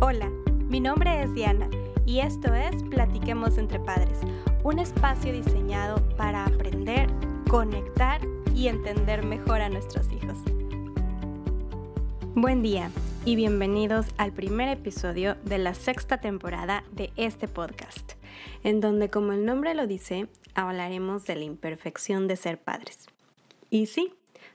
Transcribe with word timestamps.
Hola, 0.00 0.28
mi 0.68 0.80
nombre 0.80 1.22
es 1.22 1.32
Diana 1.34 1.70
y 2.04 2.18
esto 2.18 2.52
es 2.52 2.82
Platiquemos 2.90 3.58
entre 3.58 3.78
Padres, 3.78 4.18
un 4.64 4.80
espacio 4.80 5.32
diseñado 5.32 6.02
para 6.16 6.44
aprender, 6.44 7.08
conectar 7.48 8.20
y 8.54 8.66
entender 8.66 9.24
mejor 9.24 9.60
a 9.60 9.68
nuestros 9.68 10.10
hijos. 10.12 10.36
Buen 12.34 12.60
día 12.60 12.90
y 13.24 13.36
bienvenidos 13.36 14.06
al 14.18 14.32
primer 14.32 14.68
episodio 14.68 15.36
de 15.44 15.58
la 15.58 15.74
sexta 15.74 16.18
temporada 16.20 16.82
de 16.90 17.12
este 17.16 17.46
podcast, 17.46 18.14
en 18.64 18.80
donde 18.80 19.10
como 19.10 19.32
el 19.32 19.46
nombre 19.46 19.74
lo 19.74 19.86
dice, 19.86 20.26
hablaremos 20.54 21.24
de 21.24 21.36
la 21.36 21.44
imperfección 21.44 22.26
de 22.26 22.36
ser 22.36 22.58
padres. 22.58 23.06
Y 23.70 23.86
sí, 23.86 24.12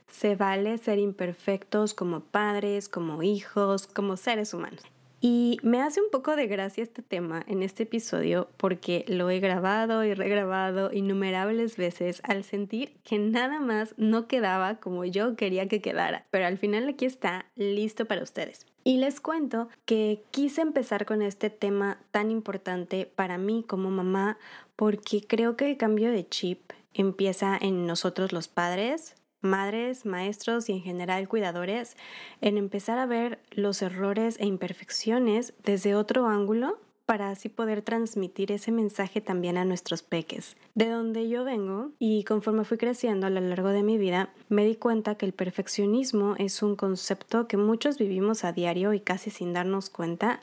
se 0.08 0.36
vale 0.36 0.78
ser 0.78 1.00
imperfectos 1.00 1.94
como 1.94 2.20
padres, 2.20 2.90
como 2.90 3.24
hijos, 3.24 3.88
como 3.88 4.18
seres 4.18 4.54
humanos. 4.54 4.84
Y 5.22 5.58
me 5.64 5.82
hace 5.82 6.02
un 6.02 6.10
poco 6.12 6.36
de 6.36 6.48
gracia 6.48 6.84
este 6.84 7.02
tema 7.02 7.44
en 7.48 7.62
este 7.62 7.84
episodio 7.84 8.50
porque 8.58 9.04
lo 9.08 9.30
he 9.30 9.40
grabado 9.40 10.06
y 10.06 10.14
regrabado 10.14 10.94
innumerables 10.94 11.76
veces 11.76 12.22
al 12.24 12.44
sentir 12.44 12.96
que 13.04 13.20
nada 13.20 13.60
más 13.60 13.94
no 13.98 14.28
quedaba 14.28 14.76
como 14.76 15.04
yo 15.04 15.36
quería 15.36 15.68
que 15.68 15.82
quedara. 15.82 16.26
Pero 16.32 16.46
al 16.46 16.58
final 16.58 16.88
aquí 16.88 17.06
está, 17.06 17.46
listo 17.56 18.06
para 18.06 18.24
ustedes. 18.24 18.66
Y 18.86 18.98
les 18.98 19.20
cuento 19.20 19.68
que 19.86 20.24
quise 20.32 20.62
empezar 20.62 21.06
con 21.06 21.22
este 21.22 21.50
tema 21.50 22.00
tan 22.12 22.32
importante 22.32 23.06
para 23.06 23.38
mí 23.38 23.66
como 23.68 23.92
mamá 23.92 24.38
porque 24.78 25.22
creo 25.22 25.58
que 25.58 25.70
el 25.70 25.76
cambio 25.76 26.12
de 26.12 26.28
chip 26.28 26.72
empieza 26.94 27.58
en 27.60 27.86
nosotros 27.86 28.32
los 28.32 28.48
padres, 28.48 29.16
madres, 29.42 30.06
maestros 30.06 30.70
y 30.70 30.74
en 30.74 30.82
general 30.82 31.28
cuidadores 31.28 31.96
en 32.42 32.58
empezar 32.58 32.98
a 32.98 33.06
ver 33.06 33.40
los 33.52 33.82
errores 33.82 34.38
e 34.40 34.46
imperfecciones 34.46 35.54
desde 35.64 35.96
otro 35.96 36.28
ángulo 36.28 36.80
para 37.10 37.32
así 37.32 37.50
poder 37.50 37.82
transmitir 37.82 38.52
ese 38.52 38.72
mensaje 38.72 39.20
también 39.20 39.58
a 39.58 39.66
nuestros 39.66 40.04
peques. 40.04 40.56
De 40.76 40.90
donde 40.90 41.28
yo 41.28 41.44
vengo 41.44 41.90
y 41.98 42.24
conforme 42.24 42.66
fui 42.66 42.78
creciendo 42.78 43.26
a 43.26 43.32
lo 43.32 43.42
largo 43.42 43.70
de 43.70 43.82
mi 43.82 43.98
vida, 43.98 44.32
me 44.48 44.64
di 44.64 44.76
cuenta 44.76 45.16
que 45.16 45.26
el 45.26 45.34
perfeccionismo 45.34 46.36
es 46.38 46.62
un 46.62 46.76
concepto 46.76 47.48
que 47.48 47.58
muchos 47.58 47.98
vivimos 47.98 48.44
a 48.44 48.52
diario 48.52 48.94
y 48.94 49.00
casi 49.00 49.32
sin 49.32 49.54
darnos 49.54 49.90
cuenta 49.90 50.40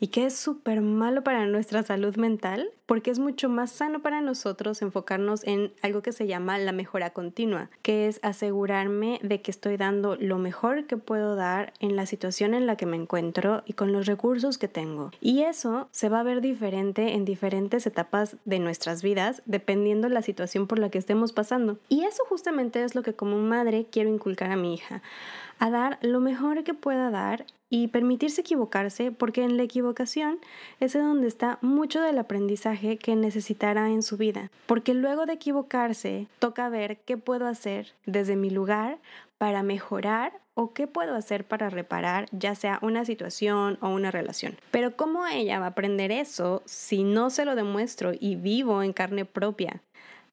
y 0.00 0.08
que 0.08 0.26
es 0.26 0.34
súper 0.34 0.80
malo 0.80 1.22
para 1.22 1.46
nuestra 1.46 1.82
salud 1.82 2.16
mental 2.16 2.70
porque 2.88 3.10
es 3.10 3.18
mucho 3.18 3.50
más 3.50 3.70
sano 3.70 4.00
para 4.00 4.22
nosotros 4.22 4.80
enfocarnos 4.80 5.44
en 5.44 5.74
algo 5.82 6.00
que 6.00 6.12
se 6.12 6.26
llama 6.26 6.58
la 6.58 6.72
mejora 6.72 7.10
continua, 7.10 7.68
que 7.82 8.08
es 8.08 8.18
asegurarme 8.22 9.20
de 9.22 9.42
que 9.42 9.50
estoy 9.50 9.76
dando 9.76 10.16
lo 10.16 10.38
mejor 10.38 10.86
que 10.86 10.96
puedo 10.96 11.36
dar 11.36 11.74
en 11.80 11.96
la 11.96 12.06
situación 12.06 12.54
en 12.54 12.66
la 12.66 12.76
que 12.76 12.86
me 12.86 12.96
encuentro 12.96 13.62
y 13.66 13.74
con 13.74 13.92
los 13.92 14.06
recursos 14.06 14.56
que 14.56 14.68
tengo. 14.68 15.10
Y 15.20 15.42
eso 15.42 15.88
se 15.90 16.08
va 16.08 16.20
a 16.20 16.22
ver 16.22 16.40
diferente 16.40 17.12
en 17.12 17.26
diferentes 17.26 17.86
etapas 17.86 18.36
de 18.46 18.58
nuestras 18.58 19.02
vidas 19.02 19.42
dependiendo 19.44 20.08
la 20.08 20.22
situación 20.22 20.66
por 20.66 20.78
la 20.78 20.88
que 20.88 20.96
estemos 20.96 21.34
pasando. 21.34 21.78
Y 21.90 22.04
eso 22.04 22.22
justamente 22.26 22.84
es 22.84 22.94
lo 22.94 23.02
que 23.02 23.12
como 23.12 23.36
madre 23.36 23.86
quiero 23.90 24.08
inculcar 24.08 24.50
a 24.50 24.56
mi 24.56 24.72
hija 24.72 25.02
a 25.58 25.70
dar 25.70 25.98
lo 26.02 26.20
mejor 26.20 26.64
que 26.64 26.74
pueda 26.74 27.10
dar 27.10 27.46
y 27.70 27.88
permitirse 27.88 28.40
equivocarse 28.40 29.12
porque 29.12 29.44
en 29.44 29.56
la 29.56 29.62
equivocación 29.62 30.38
es 30.80 30.94
donde 30.94 31.28
está 31.28 31.58
mucho 31.60 32.00
del 32.00 32.18
aprendizaje 32.18 32.96
que 32.96 33.14
necesitará 33.16 33.90
en 33.90 34.02
su 34.02 34.16
vida. 34.16 34.50
Porque 34.66 34.94
luego 34.94 35.26
de 35.26 35.34
equivocarse 35.34 36.26
toca 36.38 36.68
ver 36.68 36.98
qué 37.00 37.16
puedo 37.16 37.46
hacer 37.46 37.92
desde 38.06 38.36
mi 38.36 38.50
lugar 38.50 38.98
para 39.36 39.62
mejorar 39.62 40.32
o 40.54 40.72
qué 40.72 40.88
puedo 40.88 41.14
hacer 41.14 41.44
para 41.44 41.70
reparar 41.70 42.26
ya 42.32 42.56
sea 42.56 42.80
una 42.82 43.04
situación 43.04 43.78
o 43.80 43.90
una 43.90 44.10
relación. 44.10 44.56
Pero 44.72 44.96
¿cómo 44.96 45.24
ella 45.26 45.60
va 45.60 45.66
a 45.66 45.70
aprender 45.70 46.10
eso 46.10 46.62
si 46.64 47.04
no 47.04 47.30
se 47.30 47.44
lo 47.44 47.54
demuestro 47.54 48.10
y 48.18 48.34
vivo 48.34 48.82
en 48.82 48.92
carne 48.92 49.24
propia? 49.24 49.80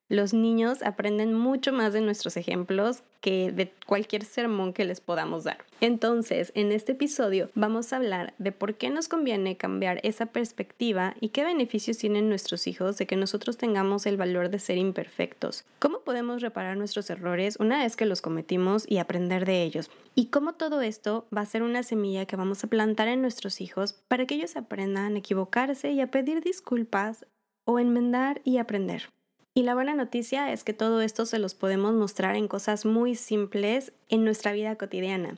Los 0.08 0.36
niños 0.36 0.84
aprenden 0.84 1.34
mucho 1.34 1.74
más 1.74 1.92
de 1.92 2.00
nuestros 2.00 2.38
ejemplos 2.38 3.02
que 3.22 3.52
de 3.52 3.74
cualquier 3.88 4.24
sermón 4.24 4.72
que 4.72 4.86
les 4.86 5.02
podamos 5.02 5.46
dar. 5.46 5.66
Entonces, 5.82 6.52
en 6.54 6.72
este 6.72 6.92
episodio 6.92 7.50
vamos 7.56 7.92
a 7.92 7.96
hablar 7.96 8.36
de 8.38 8.52
por 8.52 8.76
qué 8.76 8.92
nos 8.92 9.08
conviene 9.08 9.58
cambiar 9.58 10.00
esa 10.04 10.28
perspectiva 10.28 11.16
y 11.22 11.30
qué 11.30 11.44
beneficios 11.44 11.98
tienen 11.98 12.30
nuestros 12.30 12.68
hijos 12.68 13.00
de 13.00 13.08
que 13.08 13.16
nosotros 13.16 13.58
tengamos 13.58 14.06
el 14.06 14.16
valor 14.16 14.50
de 14.50 14.60
ser 14.60 14.78
imperfectos. 14.78 15.66
Cómo 15.80 16.02
podemos 16.02 16.44
reparar 16.44 16.78
nuestros 16.78 17.10
errores 17.10 17.58
una 17.60 17.80
vez 17.80 17.96
que 17.96 18.06
los 18.06 18.22
cometimos 18.22 18.86
y 18.88 19.00
aprender 19.00 19.44
de 19.44 19.64
ellos. 19.64 19.90
Y 20.14 20.28
cómo 20.28 20.54
todo 20.54 20.82
esto 20.82 21.26
va 21.36 21.42
a 21.42 21.48
ser 21.48 21.64
una 21.64 21.82
semilla 21.82 22.28
que 22.28 22.36
vamos 22.36 22.64
a 22.64 22.68
plantar 22.68 23.08
en 23.08 23.22
nuestros 23.22 23.60
hijos 23.60 23.94
para 24.08 24.28
que 24.28 24.36
ellos 24.36 24.56
aprendan 24.56 25.16
a 25.16 25.18
equivocarse 25.18 25.90
y 25.90 26.00
a 26.00 26.12
pedir 26.12 26.42
disculpas 26.42 27.26
o 27.64 27.80
enmendar 27.80 28.42
y 28.44 28.60
aprender. 28.60 29.10
Y 29.58 29.64
la 29.64 29.74
buena 29.74 29.96
noticia 29.96 30.52
es 30.52 30.66
que 30.66 30.74
todo 30.74 31.00
esto 31.00 31.26
se 31.26 31.40
los 31.40 31.56
podemos 31.56 31.94
mostrar 31.94 32.36
en 32.36 32.50
cosas 32.50 32.86
muy 32.86 33.16
simples 33.16 33.94
en 34.10 34.26
nuestra 34.26 34.52
vida 34.52 34.76
cotidiana, 34.76 35.38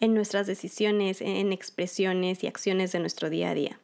en 0.00 0.14
nuestras 0.14 0.48
decisiones, 0.48 1.20
en 1.20 1.52
expresiones 1.52 2.42
y 2.42 2.48
acciones 2.48 2.90
de 2.90 2.98
nuestro 2.98 3.30
día 3.30 3.50
a 3.50 3.54
día. 3.54 3.78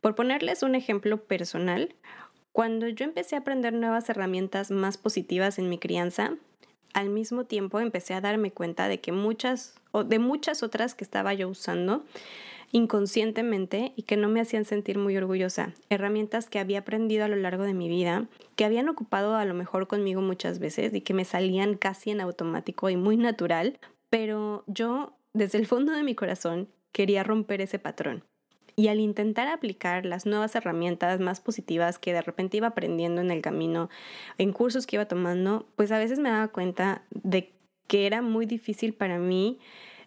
Por 0.00 0.16
ponerles 0.16 0.64
un 0.64 0.74
ejemplo 0.74 1.22
personal, 1.22 1.94
cuando 2.50 2.88
yo 2.88 3.04
empecé 3.04 3.36
a 3.36 3.38
aprender 3.38 3.72
nuevas 3.74 4.08
herramientas 4.08 4.72
más 4.72 4.98
positivas 4.98 5.60
en 5.60 5.68
mi 5.68 5.78
crianza, 5.78 6.34
al 6.92 7.08
mismo 7.08 7.44
tiempo 7.44 7.78
empecé 7.78 8.14
a 8.14 8.20
darme 8.20 8.50
cuenta 8.50 8.88
de 8.88 9.00
que 9.00 9.12
muchas 9.12 9.76
o 9.92 10.02
de 10.02 10.18
muchas 10.18 10.64
otras 10.64 10.96
que 10.96 11.04
estaba 11.04 11.32
yo 11.32 11.48
usando 11.48 12.04
inconscientemente 12.72 13.92
y 13.96 14.02
que 14.02 14.16
no 14.16 14.28
me 14.28 14.40
hacían 14.40 14.64
sentir 14.64 14.98
muy 14.98 15.16
orgullosa. 15.16 15.74
Herramientas 15.90 16.48
que 16.48 16.58
había 16.58 16.80
aprendido 16.80 17.24
a 17.24 17.28
lo 17.28 17.36
largo 17.36 17.64
de 17.64 17.74
mi 17.74 17.88
vida, 17.88 18.26
que 18.56 18.64
habían 18.64 18.88
ocupado 18.88 19.36
a 19.36 19.44
lo 19.44 19.54
mejor 19.54 19.86
conmigo 19.86 20.22
muchas 20.22 20.58
veces 20.58 20.92
y 20.94 21.02
que 21.02 21.14
me 21.14 21.24
salían 21.24 21.76
casi 21.76 22.10
en 22.10 22.20
automático 22.20 22.88
y 22.88 22.96
muy 22.96 23.18
natural, 23.18 23.78
pero 24.08 24.64
yo 24.66 25.12
desde 25.34 25.58
el 25.58 25.66
fondo 25.66 25.92
de 25.92 26.02
mi 26.02 26.14
corazón 26.14 26.68
quería 26.92 27.22
romper 27.22 27.60
ese 27.60 27.78
patrón. 27.78 28.24
Y 28.74 28.88
al 28.88 29.00
intentar 29.00 29.48
aplicar 29.48 30.06
las 30.06 30.24
nuevas 30.24 30.54
herramientas 30.54 31.20
más 31.20 31.42
positivas 31.42 31.98
que 31.98 32.14
de 32.14 32.22
repente 32.22 32.56
iba 32.56 32.68
aprendiendo 32.68 33.20
en 33.20 33.30
el 33.30 33.42
camino, 33.42 33.90
en 34.38 34.52
cursos 34.52 34.86
que 34.86 34.96
iba 34.96 35.04
tomando, 35.04 35.68
pues 35.76 35.92
a 35.92 35.98
veces 35.98 36.18
me 36.18 36.30
daba 36.30 36.48
cuenta 36.48 37.04
de 37.10 37.52
que 37.86 38.06
era 38.06 38.22
muy 38.22 38.46
difícil 38.46 38.94
para 38.94 39.18
mí 39.18 39.58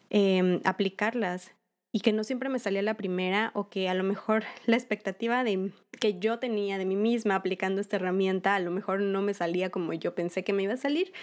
em, 0.09 0.62
aplicarlas 0.64 1.52
y 1.95 2.01
que 2.01 2.11
no 2.11 2.25
siempre 2.25 2.50
me 2.50 2.59
salía 2.59 2.81
la 2.81 2.95
primera 2.95 3.51
o 3.53 3.69
que 3.69 3.88
a 3.88 3.94
lo 3.94 4.03
mejor 4.03 4.44
la 4.66 4.75
expectativa 4.75 5.45
de 5.45 5.72
que 5.97 6.19
yo 6.19 6.39
tenía 6.39 6.78
de 6.78 6.83
mí 6.83 6.97
misma 6.97 7.35
aplicando 7.35 7.79
esta 7.79 7.95
herramienta 7.95 8.53
a 8.53 8.59
lo 8.59 8.69
mejor 8.69 9.00
no 9.00 9.22
me 9.22 9.33
salía 9.33 9.69
como 9.69 9.94
yo 9.94 10.13
pensé 10.13 10.44
que 10.44 10.51
me 10.51 10.63
iba 10.63 10.73
a 10.73 10.78
salir 10.78 11.13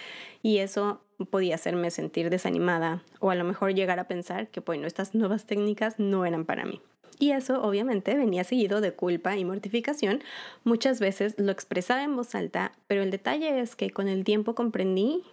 y 0.41 0.57
eso 0.57 0.99
podía 1.29 1.53
hacerme 1.53 1.91
sentir 1.91 2.31
desanimada 2.31 3.03
o 3.19 3.29
a 3.29 3.35
lo 3.35 3.43
mejor 3.43 3.75
llegar 3.75 3.99
a 3.99 4.07
pensar 4.07 4.47
que 4.47 4.61
bueno, 4.61 4.87
estas 4.87 5.13
nuevas 5.13 5.45
técnicas 5.45 5.99
no 5.99 6.25
eran 6.25 6.43
para 6.43 6.65
mí. 6.65 6.81
Y 7.19 7.33
eso 7.33 7.61
obviamente 7.61 8.15
venía 8.15 8.43
seguido 8.43 8.81
de 8.81 8.93
culpa 8.93 9.37
y 9.37 9.45
mortificación. 9.45 10.23
Muchas 10.63 10.99
veces 10.99 11.35
lo 11.37 11.51
expresaba 11.51 12.03
en 12.03 12.15
voz 12.15 12.33
alta, 12.33 12.71
pero 12.87 13.03
el 13.03 13.11
detalle 13.11 13.59
es 13.59 13.75
que 13.75 13.91
con 13.91 14.07
el 14.07 14.23
tiempo 14.23 14.55
comprendí 14.55 15.23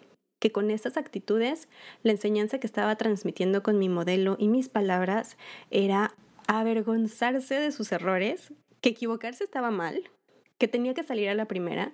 que 0.40 0.50
con 0.50 0.72
estas 0.72 0.96
actitudes 0.96 1.68
la 2.02 2.10
enseñanza 2.10 2.58
que 2.58 2.66
estaba 2.66 2.96
transmitiendo 2.96 3.62
con 3.62 3.78
mi 3.78 3.88
modelo 3.88 4.36
y 4.40 4.48
mis 4.48 4.68
palabras 4.68 5.36
era 5.70 6.14
avergonzarse 6.48 7.54
de 7.54 7.70
sus 7.70 7.92
errores, 7.92 8.52
que 8.80 8.88
equivocarse 8.88 9.44
estaba 9.44 9.70
mal, 9.70 10.10
que 10.58 10.66
tenía 10.66 10.94
que 10.94 11.04
salir 11.04 11.28
a 11.28 11.34
la 11.34 11.44
primera 11.44 11.92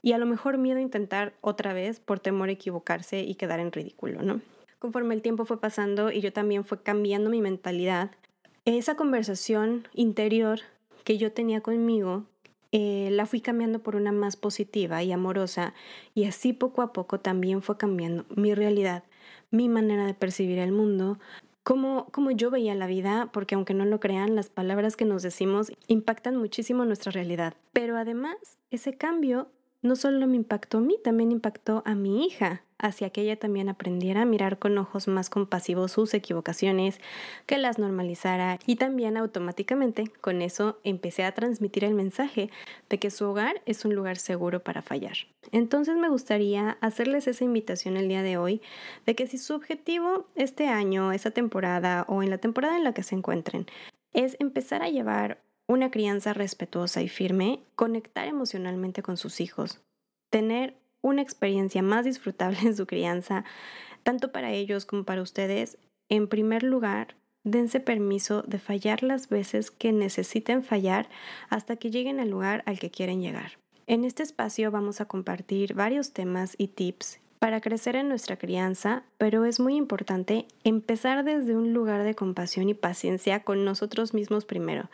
y 0.00 0.12
a 0.12 0.18
lo 0.18 0.24
mejor 0.24 0.56
miedo 0.56 0.78
a 0.78 0.82
intentar 0.82 1.34
otra 1.42 1.74
vez 1.74 2.00
por 2.00 2.20
temor 2.20 2.48
a 2.48 2.52
equivocarse 2.52 3.20
y 3.20 3.34
quedar 3.34 3.60
en 3.60 3.72
ridículo, 3.72 4.22
¿no? 4.22 4.40
Conforme 4.78 5.14
el 5.14 5.20
tiempo 5.20 5.44
fue 5.44 5.60
pasando 5.60 6.10
y 6.10 6.22
yo 6.22 6.32
también 6.32 6.64
fue 6.64 6.82
cambiando 6.82 7.28
mi 7.28 7.42
mentalidad, 7.42 8.12
esa 8.64 8.94
conversación 8.94 9.86
interior 9.92 10.60
que 11.04 11.18
yo 11.18 11.32
tenía 11.32 11.60
conmigo 11.60 12.24
eh, 12.72 13.08
la 13.10 13.26
fui 13.26 13.40
cambiando 13.40 13.80
por 13.80 13.96
una 13.96 14.12
más 14.12 14.36
positiva 14.36 15.02
y 15.02 15.12
amorosa 15.12 15.74
y 16.14 16.24
así 16.24 16.52
poco 16.52 16.82
a 16.82 16.92
poco 16.92 17.20
también 17.20 17.62
fue 17.62 17.76
cambiando 17.76 18.24
mi 18.34 18.54
realidad, 18.54 19.04
mi 19.50 19.68
manera 19.68 20.06
de 20.06 20.14
percibir 20.14 20.58
el 20.58 20.72
mundo, 20.72 21.18
como, 21.62 22.06
como 22.12 22.30
yo 22.30 22.50
veía 22.50 22.74
la 22.74 22.86
vida, 22.86 23.28
porque 23.32 23.54
aunque 23.54 23.74
no 23.74 23.84
lo 23.84 24.00
crean, 24.00 24.34
las 24.34 24.48
palabras 24.48 24.96
que 24.96 25.04
nos 25.04 25.22
decimos 25.22 25.72
impactan 25.88 26.36
muchísimo 26.36 26.84
nuestra 26.84 27.12
realidad. 27.12 27.54
Pero 27.72 27.96
además, 27.96 28.36
ese 28.70 28.96
cambio 28.96 29.50
no 29.82 29.96
solo 29.96 30.26
me 30.26 30.36
impactó 30.36 30.78
a 30.78 30.82
mí, 30.82 30.96
también 31.02 31.32
impactó 31.32 31.82
a 31.86 31.94
mi 31.94 32.24
hija, 32.24 32.64
hacia 32.80 33.10
que 33.10 33.22
ella 33.22 33.36
también 33.36 33.68
aprendiera 33.68 34.22
a 34.22 34.24
mirar 34.24 34.58
con 34.58 34.76
ojos 34.78 35.08
más 35.08 35.30
compasivos 35.30 35.92
sus 35.92 36.14
equivocaciones, 36.14 37.00
que 37.46 37.58
las 37.58 37.78
normalizara 37.78 38.58
y 38.66 38.76
también 38.76 39.16
automáticamente 39.16 40.10
con 40.20 40.42
eso 40.42 40.78
empecé 40.84 41.24
a 41.24 41.32
transmitir 41.32 41.84
el 41.84 41.94
mensaje 41.94 42.50
de 42.88 42.98
que 42.98 43.10
su 43.10 43.26
hogar 43.26 43.62
es 43.66 43.84
un 43.84 43.94
lugar 43.94 44.16
seguro 44.16 44.60
para 44.60 44.82
fallar. 44.82 45.16
Entonces 45.52 45.96
me 45.96 46.08
gustaría 46.08 46.78
hacerles 46.80 47.26
esa 47.26 47.44
invitación 47.44 47.96
el 47.96 48.08
día 48.08 48.22
de 48.22 48.36
hoy 48.36 48.60
de 49.06 49.14
que 49.14 49.26
si 49.26 49.38
su 49.38 49.54
objetivo 49.54 50.26
este 50.34 50.68
año, 50.68 51.12
esta 51.12 51.30
temporada 51.30 52.04
o 52.08 52.22
en 52.22 52.30
la 52.30 52.38
temporada 52.38 52.76
en 52.76 52.84
la 52.84 52.94
que 52.94 53.02
se 53.02 53.14
encuentren 53.14 53.66
es 54.12 54.36
empezar 54.40 54.82
a 54.82 54.88
llevar 54.88 55.40
una 55.66 55.90
crianza 55.90 56.32
respetuosa 56.32 57.00
y 57.00 57.08
firme, 57.08 57.60
conectar 57.76 58.26
emocionalmente 58.26 59.02
con 59.02 59.16
sus 59.16 59.40
hijos, 59.40 59.80
tener 60.28 60.74
una 61.02 61.22
experiencia 61.22 61.82
más 61.82 62.04
disfrutable 62.04 62.58
en 62.62 62.76
su 62.76 62.86
crianza, 62.86 63.44
tanto 64.02 64.32
para 64.32 64.52
ellos 64.52 64.86
como 64.86 65.04
para 65.04 65.22
ustedes. 65.22 65.78
En 66.08 66.28
primer 66.28 66.62
lugar, 66.62 67.16
dense 67.44 67.80
permiso 67.80 68.42
de 68.42 68.58
fallar 68.58 69.02
las 69.02 69.28
veces 69.28 69.70
que 69.70 69.92
necesiten 69.92 70.62
fallar 70.62 71.08
hasta 71.48 71.76
que 71.76 71.90
lleguen 71.90 72.20
al 72.20 72.30
lugar 72.30 72.62
al 72.66 72.78
que 72.78 72.90
quieren 72.90 73.20
llegar. 73.20 73.58
En 73.86 74.04
este 74.04 74.22
espacio 74.22 74.70
vamos 74.70 75.00
a 75.00 75.06
compartir 75.06 75.74
varios 75.74 76.12
temas 76.12 76.54
y 76.58 76.68
tips 76.68 77.20
para 77.40 77.62
crecer 77.62 77.96
en 77.96 78.08
nuestra 78.08 78.36
crianza, 78.36 79.02
pero 79.16 79.46
es 79.46 79.60
muy 79.60 79.74
importante 79.74 80.46
empezar 80.62 81.24
desde 81.24 81.56
un 81.56 81.72
lugar 81.72 82.04
de 82.04 82.14
compasión 82.14 82.68
y 82.68 82.74
paciencia 82.74 83.40
con 83.40 83.64
nosotros 83.64 84.12
mismos 84.12 84.44
primero, 84.44 84.90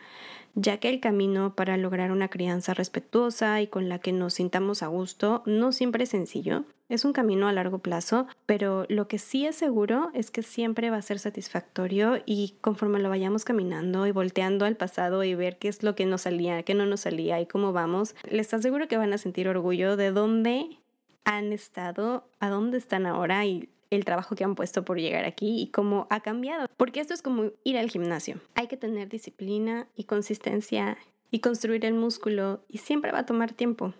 ya 0.55 0.77
que 0.77 0.87
el 0.87 1.01
camino 1.01 1.55
para 1.55 1.75
lograr 1.75 2.09
una 2.09 2.29
crianza 2.29 2.73
respetuosa 2.73 3.61
y 3.61 3.67
con 3.67 3.89
la 3.89 3.99
que 3.99 4.13
nos 4.13 4.35
sintamos 4.35 4.81
a 4.81 4.87
gusto 4.87 5.43
no 5.45 5.73
siempre 5.73 6.05
es 6.05 6.09
sencillo. 6.09 6.63
Es 6.87 7.03
un 7.03 7.11
camino 7.11 7.49
a 7.49 7.51
largo 7.51 7.79
plazo, 7.79 8.27
pero 8.45 8.85
lo 8.87 9.09
que 9.09 9.19
sí 9.19 9.45
es 9.45 9.57
seguro 9.57 10.09
es 10.13 10.31
que 10.31 10.41
siempre 10.41 10.89
va 10.89 10.95
a 10.95 11.01
ser 11.01 11.19
satisfactorio 11.19 12.23
y 12.25 12.55
conforme 12.61 12.99
lo 12.99 13.09
vayamos 13.09 13.43
caminando 13.43 14.07
y 14.07 14.11
volteando 14.11 14.63
al 14.63 14.77
pasado 14.77 15.25
y 15.25 15.35
ver 15.35 15.57
qué 15.57 15.67
es 15.67 15.83
lo 15.83 15.95
que 15.95 16.05
nos 16.05 16.21
salía, 16.21 16.63
qué 16.63 16.75
no 16.75 16.85
nos 16.85 17.01
salía 17.01 17.41
y 17.41 17.45
cómo 17.45 17.73
vamos, 17.73 18.15
les 18.31 18.53
aseguro 18.53 18.87
que 18.87 18.95
van 18.95 19.11
a 19.11 19.17
sentir 19.17 19.49
orgullo 19.49 19.97
de 19.97 20.11
dónde 20.11 20.79
han 21.27 21.51
estado, 21.51 22.23
a 22.39 22.49
dónde 22.49 22.77
están 22.77 23.05
ahora 23.05 23.45
y 23.45 23.69
el 23.89 24.05
trabajo 24.05 24.33
que 24.35 24.45
han 24.45 24.55
puesto 24.55 24.85
por 24.85 24.97
llegar 24.97 25.25
aquí 25.25 25.61
y 25.61 25.67
cómo 25.67 26.07
ha 26.09 26.21
cambiado. 26.21 26.67
Porque 26.77 27.01
esto 27.01 27.13
es 27.13 27.21
como 27.21 27.51
ir 27.65 27.77
al 27.77 27.89
gimnasio. 27.89 28.39
Hay 28.55 28.67
que 28.67 28.77
tener 28.77 29.09
disciplina 29.09 29.87
y 29.95 30.05
consistencia 30.05 30.97
y 31.29 31.39
construir 31.39 31.83
el 31.83 31.93
músculo 31.93 32.61
y 32.69 32.77
siempre 32.77 33.11
va 33.11 33.19
a 33.19 33.25
tomar 33.25 33.51
tiempo. 33.51 33.93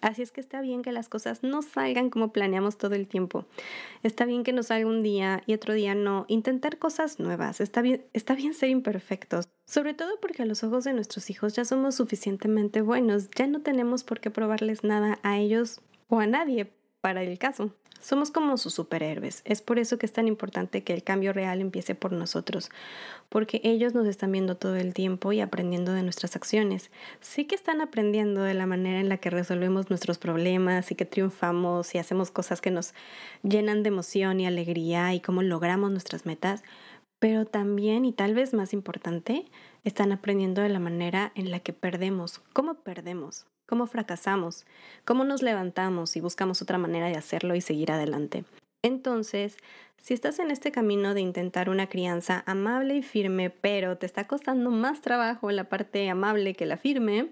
Así 0.00 0.22
es 0.22 0.32
que 0.32 0.40
está 0.40 0.60
bien 0.60 0.82
que 0.82 0.90
las 0.90 1.08
cosas 1.08 1.44
no 1.44 1.62
salgan 1.62 2.10
como 2.10 2.32
planeamos 2.32 2.76
todo 2.76 2.96
el 2.96 3.06
tiempo. 3.06 3.44
Está 4.02 4.24
bien 4.24 4.42
que 4.42 4.52
nos 4.52 4.66
salga 4.66 4.88
un 4.88 5.04
día 5.04 5.44
y 5.46 5.54
otro 5.54 5.74
día 5.74 5.94
no. 5.94 6.24
Intentar 6.26 6.78
cosas 6.78 7.20
nuevas. 7.20 7.60
Está 7.60 7.80
bien, 7.82 8.04
está 8.12 8.34
bien 8.34 8.54
ser 8.54 8.70
imperfectos. 8.70 9.46
Sobre 9.66 9.94
todo 9.94 10.18
porque 10.20 10.42
a 10.42 10.46
los 10.46 10.64
ojos 10.64 10.82
de 10.82 10.94
nuestros 10.94 11.30
hijos 11.30 11.54
ya 11.54 11.64
somos 11.64 11.94
suficientemente 11.94 12.80
buenos. 12.80 13.30
Ya 13.36 13.46
no 13.46 13.60
tenemos 13.60 14.02
por 14.02 14.18
qué 14.18 14.32
probarles 14.32 14.82
nada 14.82 15.20
a 15.22 15.38
ellos 15.38 15.80
o 16.08 16.20
a 16.20 16.26
nadie 16.26 16.72
para 17.00 17.22
el 17.22 17.38
caso. 17.38 17.74
Somos 18.02 18.32
como 18.32 18.56
sus 18.56 18.74
superhéroes. 18.74 19.42
Es 19.44 19.62
por 19.62 19.78
eso 19.78 19.96
que 19.96 20.06
es 20.06 20.12
tan 20.12 20.26
importante 20.26 20.82
que 20.82 20.92
el 20.92 21.04
cambio 21.04 21.32
real 21.32 21.60
empiece 21.60 21.94
por 21.94 22.10
nosotros, 22.10 22.68
porque 23.28 23.60
ellos 23.62 23.94
nos 23.94 24.08
están 24.08 24.32
viendo 24.32 24.56
todo 24.56 24.74
el 24.74 24.92
tiempo 24.92 25.32
y 25.32 25.40
aprendiendo 25.40 25.92
de 25.92 26.02
nuestras 26.02 26.34
acciones. 26.34 26.90
Sí 27.20 27.44
que 27.44 27.54
están 27.54 27.80
aprendiendo 27.80 28.42
de 28.42 28.54
la 28.54 28.66
manera 28.66 28.98
en 28.98 29.08
la 29.08 29.18
que 29.18 29.30
resolvemos 29.30 29.88
nuestros 29.88 30.18
problemas 30.18 30.90
y 30.90 30.96
que 30.96 31.04
triunfamos 31.04 31.94
y 31.94 31.98
hacemos 31.98 32.32
cosas 32.32 32.60
que 32.60 32.72
nos 32.72 32.92
llenan 33.44 33.84
de 33.84 33.90
emoción 33.90 34.40
y 34.40 34.48
alegría 34.48 35.14
y 35.14 35.20
cómo 35.20 35.42
logramos 35.42 35.92
nuestras 35.92 36.26
metas, 36.26 36.64
pero 37.20 37.44
también, 37.44 38.04
y 38.04 38.12
tal 38.12 38.34
vez 38.34 38.52
más 38.52 38.72
importante, 38.72 39.44
están 39.84 40.10
aprendiendo 40.10 40.60
de 40.60 40.70
la 40.70 40.80
manera 40.80 41.30
en 41.36 41.52
la 41.52 41.60
que 41.60 41.72
perdemos, 41.72 42.40
cómo 42.52 42.74
perdemos 42.74 43.46
cómo 43.72 43.86
fracasamos, 43.86 44.66
cómo 45.06 45.24
nos 45.24 45.40
levantamos 45.40 46.14
y 46.16 46.20
buscamos 46.20 46.60
otra 46.60 46.76
manera 46.76 47.06
de 47.06 47.16
hacerlo 47.16 47.54
y 47.54 47.62
seguir 47.62 47.90
adelante. 47.90 48.44
Entonces, 48.82 49.56
si 49.96 50.12
estás 50.12 50.40
en 50.40 50.50
este 50.50 50.70
camino 50.72 51.14
de 51.14 51.22
intentar 51.22 51.70
una 51.70 51.88
crianza 51.88 52.42
amable 52.44 52.96
y 52.96 53.02
firme, 53.02 53.48
pero 53.48 53.96
te 53.96 54.04
está 54.04 54.26
costando 54.26 54.70
más 54.70 55.00
trabajo 55.00 55.50
la 55.52 55.70
parte 55.70 56.06
amable 56.10 56.52
que 56.52 56.66
la 56.66 56.76
firme, 56.76 57.30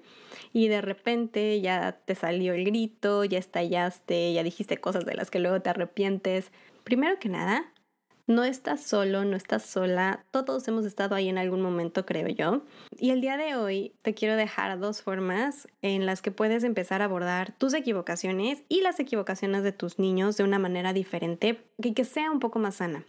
y 0.55 0.69
de 0.69 0.81
repente 0.81 1.61
ya 1.61 1.93
te 2.07 2.15
salió 2.15 2.55
el 2.55 2.65
grito, 2.65 3.23
ya 3.25 3.37
estallaste, 3.37 4.33
ya 4.33 4.43
dijiste 4.43 4.79
cosas 4.79 5.05
de 5.05 5.13
las 5.13 5.31
que 5.31 5.41
luego 5.41 5.61
te 5.61 5.69
arrepientes, 5.69 6.53
primero 6.85 7.19
que 7.19 7.29
nada, 7.29 7.71
no 8.31 8.45
estás 8.45 8.83
solo, 8.83 9.25
no 9.25 9.37
estás 9.37 9.65
sola, 9.65 10.25
todos 10.31 10.67
hemos 10.69 10.87
estado 10.87 11.15
ahí 11.15 11.29
en 11.29 11.37
algún 11.37 11.61
momento, 11.61 12.07
creo 12.07 12.29
yo. 12.29 12.63
Y 12.97 13.11
el 13.11 13.21
día 13.21 13.37
de 13.37 13.57
hoy 13.57 13.93
te 14.03 14.15
quiero 14.15 14.37
dejar 14.37 14.79
dos 14.79 15.03
formas 15.03 15.69
en 15.83 16.07
las 16.07 16.23
que 16.23 16.31
puedes 16.31 16.65
empezar 16.65 17.03
a 17.03 17.07
abordar 17.07 17.53
tus 17.59 17.75
equivocaciones 17.75 18.63
y 18.69 18.83
las 18.83 19.01
equivocaciones 19.01 19.63
de 19.65 19.73
tus 19.73 19.99
niños 19.99 20.37
de 20.37 20.45
una 20.45 20.59
manera 20.59 20.93
diferente 20.93 21.65
y 21.79 21.93
que 21.93 22.05
sea 22.05 22.31
un 22.31 22.39
poco 22.39 22.59
más 22.59 22.77
sana. 22.77 23.05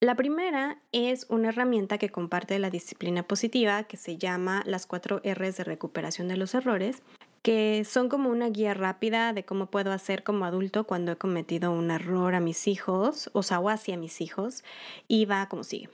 La 0.00 0.16
primera 0.16 0.82
es 0.92 1.24
una 1.30 1.48
herramienta 1.48 1.96
que 1.96 2.10
comparte 2.10 2.58
la 2.58 2.68
disciplina 2.68 3.22
positiva 3.22 3.84
que 3.84 3.96
se 3.96 4.18
llama 4.18 4.62
las 4.66 4.86
cuatro 4.86 5.22
R's 5.24 5.56
de 5.56 5.64
recuperación 5.64 6.28
de 6.28 6.36
los 6.36 6.54
errores 6.54 7.02
que 7.44 7.84
son 7.84 8.08
como 8.08 8.30
una 8.30 8.48
guía 8.48 8.72
rápida 8.72 9.34
de 9.34 9.44
cómo 9.44 9.66
puedo 9.66 9.92
hacer 9.92 10.24
como 10.24 10.46
adulto 10.46 10.84
cuando 10.84 11.12
he 11.12 11.16
cometido 11.16 11.72
un 11.72 11.90
error 11.90 12.34
a 12.34 12.40
mis 12.40 12.66
hijos, 12.66 13.28
o 13.34 13.42
sea, 13.42 13.60
o 13.60 13.68
hacia 13.68 13.98
mis 13.98 14.22
hijos, 14.22 14.64
y 15.08 15.26
va 15.26 15.46
como 15.50 15.62
sigue. 15.62 15.90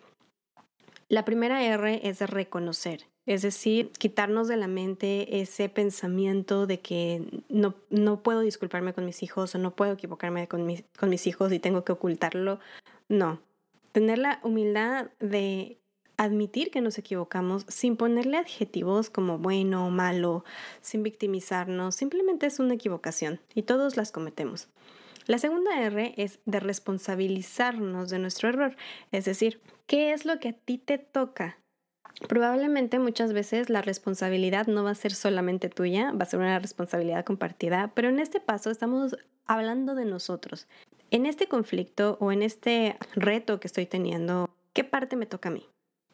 La 1.09 1.25
primera 1.25 1.65
R 1.65 2.09
es 2.09 2.21
de 2.21 2.29
reconocer, 2.29 3.09
es 3.27 3.43
decir, 3.43 3.91
quitarnos 3.91 4.47
de 4.47 4.59
la 4.59 4.69
mente 4.69 5.41
ese 5.41 5.69
pensamiento 5.69 6.69
de 6.69 6.79
que 6.79 7.43
no, 7.49 7.75
no 7.91 8.23
puedo 8.23 8.43
disculparme 8.43 8.95
con 8.95 9.05
mis 9.05 9.25
hijos 9.25 9.53
o 9.57 9.59
no 9.59 9.75
puedo 9.75 9.95
equivocarme 9.95 10.47
con 10.47 10.65
mis, 10.67 10.85
con 11.01 11.11
mis 11.11 11.27
hijos 11.27 11.53
y 11.53 11.59
tengo 11.59 11.83
que 11.83 11.91
ocultarlo. 11.91 12.61
No, 13.09 13.41
tener 13.91 14.19
la 14.19 14.39
humildad 14.45 15.11
de 15.19 15.80
admitir 16.21 16.71
que 16.71 16.83
nos 16.83 16.99
equivocamos 16.99 17.65
sin 17.69 17.97
ponerle 17.97 18.37
adjetivos 18.37 19.09
como 19.09 19.39
bueno 19.39 19.87
o 19.87 19.91
malo, 19.91 20.45
sin 20.83 21.03
victimizarnos, 21.03 21.95
simplemente 21.95 22.45
es 22.45 22.59
una 22.59 22.75
equivocación 22.75 23.41
y 23.55 23.63
todos 23.63 23.97
las 23.97 24.13
cometemos. 24.13 24.69
La 25.27 25.39
segunda 25.39 25.81
R 25.81 26.13
es 26.19 26.39
de 26.45 26.61
responsabilizarnos 26.61 28.11
de 28.11 28.19
nuestro 28.19 28.51
error, 28.51 28.77
es 29.13 29.25
decir, 29.25 29.63
¿qué 29.87 30.13
es 30.13 30.27
lo 30.27 30.39
que 30.41 30.51
a 30.51 30.53
ti 30.53 30.77
te 30.77 30.99
toca? 30.99 31.57
Probablemente 32.29 32.99
muchas 32.99 33.33
veces 33.33 33.71
la 33.71 33.81
responsabilidad 33.81 34.67
no 34.67 34.85
va 34.85 34.91
a 34.91 34.95
ser 34.97 35.15
solamente 35.15 35.71
tuya, 35.71 36.13
va 36.13 36.25
a 36.25 36.29
ser 36.29 36.41
una 36.41 36.59
responsabilidad 36.59 37.25
compartida, 37.25 37.93
pero 37.95 38.11
en 38.11 38.19
este 38.19 38.41
paso 38.41 38.71
estamos 38.71 39.17
hablando 39.47 39.95
de 39.95 40.05
nosotros. 40.05 40.69
En 41.11 41.25
este 41.25 41.47
conflicto 41.47 42.19
o 42.21 42.31
en 42.31 42.43
este 42.43 42.99
reto 43.15 43.59
que 43.59 43.69
estoy 43.69 43.87
teniendo, 43.87 44.51
¿qué 44.75 44.85
parte 44.85 45.17
me 45.17 45.25
toca 45.25 45.49
a 45.49 45.53
mí? 45.53 45.67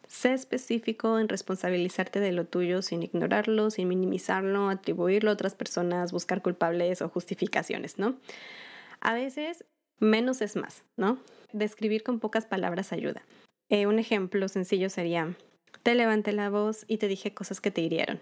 Sé 0.07 0.33
específico 0.33 1.19
en 1.19 1.27
responsabilizarte 1.27 2.19
de 2.19 2.31
lo 2.31 2.45
tuyo 2.45 2.81
sin 2.81 3.03
ignorarlo, 3.03 3.69
sin 3.69 3.87
minimizarlo, 3.89 4.69
atribuirlo 4.69 5.29
a 5.29 5.33
otras 5.33 5.53
personas, 5.53 6.11
buscar 6.11 6.41
culpables 6.41 7.01
o 7.01 7.09
justificaciones, 7.09 7.99
¿no? 7.99 8.15
A 9.01 9.13
veces 9.13 9.65
menos 9.99 10.41
es 10.41 10.55
más, 10.55 10.83
¿no? 10.95 11.19
Describir 11.51 12.03
con 12.03 12.19
pocas 12.19 12.45
palabras 12.45 12.93
ayuda. 12.93 13.21
Eh, 13.69 13.85
un 13.85 13.99
ejemplo 13.99 14.47
sencillo 14.47 14.89
sería, 14.89 15.35
te 15.83 15.93
levanté 15.93 16.31
la 16.31 16.49
voz 16.49 16.85
y 16.87 16.97
te 16.97 17.07
dije 17.07 17.33
cosas 17.33 17.59
que 17.59 17.71
te 17.71 17.81
hirieron. 17.81 18.21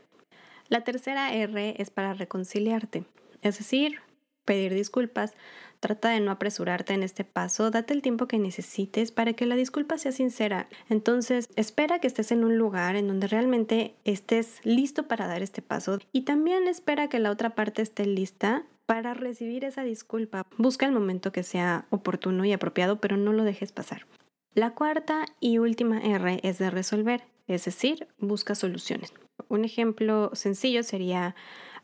La 0.67 0.83
tercera 0.83 1.33
R 1.33 1.75
es 1.77 1.91
para 1.91 2.15
reconciliarte, 2.15 3.05
es 3.41 3.59
decir, 3.59 3.99
pedir 4.45 4.73
disculpas, 4.73 5.33
trata 5.79 6.09
de 6.09 6.19
no 6.19 6.31
apresurarte 6.31 6.93
en 6.93 7.03
este 7.03 7.23
paso, 7.23 7.69
date 7.71 7.93
el 7.93 8.01
tiempo 8.01 8.27
que 8.27 8.39
necesites 8.39 9.11
para 9.11 9.33
que 9.33 9.45
la 9.45 9.55
disculpa 9.55 9.97
sea 9.97 10.11
sincera. 10.11 10.67
Entonces, 10.89 11.49
espera 11.55 11.99
que 11.99 12.07
estés 12.07 12.31
en 12.31 12.43
un 12.43 12.57
lugar 12.57 12.95
en 12.95 13.07
donde 13.07 13.27
realmente 13.27 13.95
estés 14.05 14.59
listo 14.63 15.07
para 15.07 15.27
dar 15.27 15.41
este 15.41 15.61
paso 15.61 15.99
y 16.11 16.21
también 16.21 16.67
espera 16.67 17.09
que 17.09 17.19
la 17.19 17.31
otra 17.31 17.55
parte 17.55 17.81
esté 17.81 18.05
lista 18.05 18.63
para 18.85 19.13
recibir 19.13 19.63
esa 19.63 19.83
disculpa. 19.83 20.45
Busca 20.57 20.85
el 20.85 20.91
momento 20.91 21.31
que 21.31 21.43
sea 21.43 21.85
oportuno 21.89 22.45
y 22.45 22.53
apropiado, 22.53 22.99
pero 22.99 23.17
no 23.17 23.33
lo 23.33 23.43
dejes 23.43 23.71
pasar. 23.71 24.05
La 24.53 24.73
cuarta 24.73 25.25
y 25.39 25.57
última 25.57 25.99
R 25.99 26.39
es 26.43 26.59
de 26.59 26.69
resolver, 26.69 27.23
es 27.47 27.65
decir, 27.65 28.07
busca 28.19 28.55
soluciones. 28.55 29.13
Un 29.49 29.65
ejemplo 29.65 30.31
sencillo 30.33 30.81
sería 30.83 31.35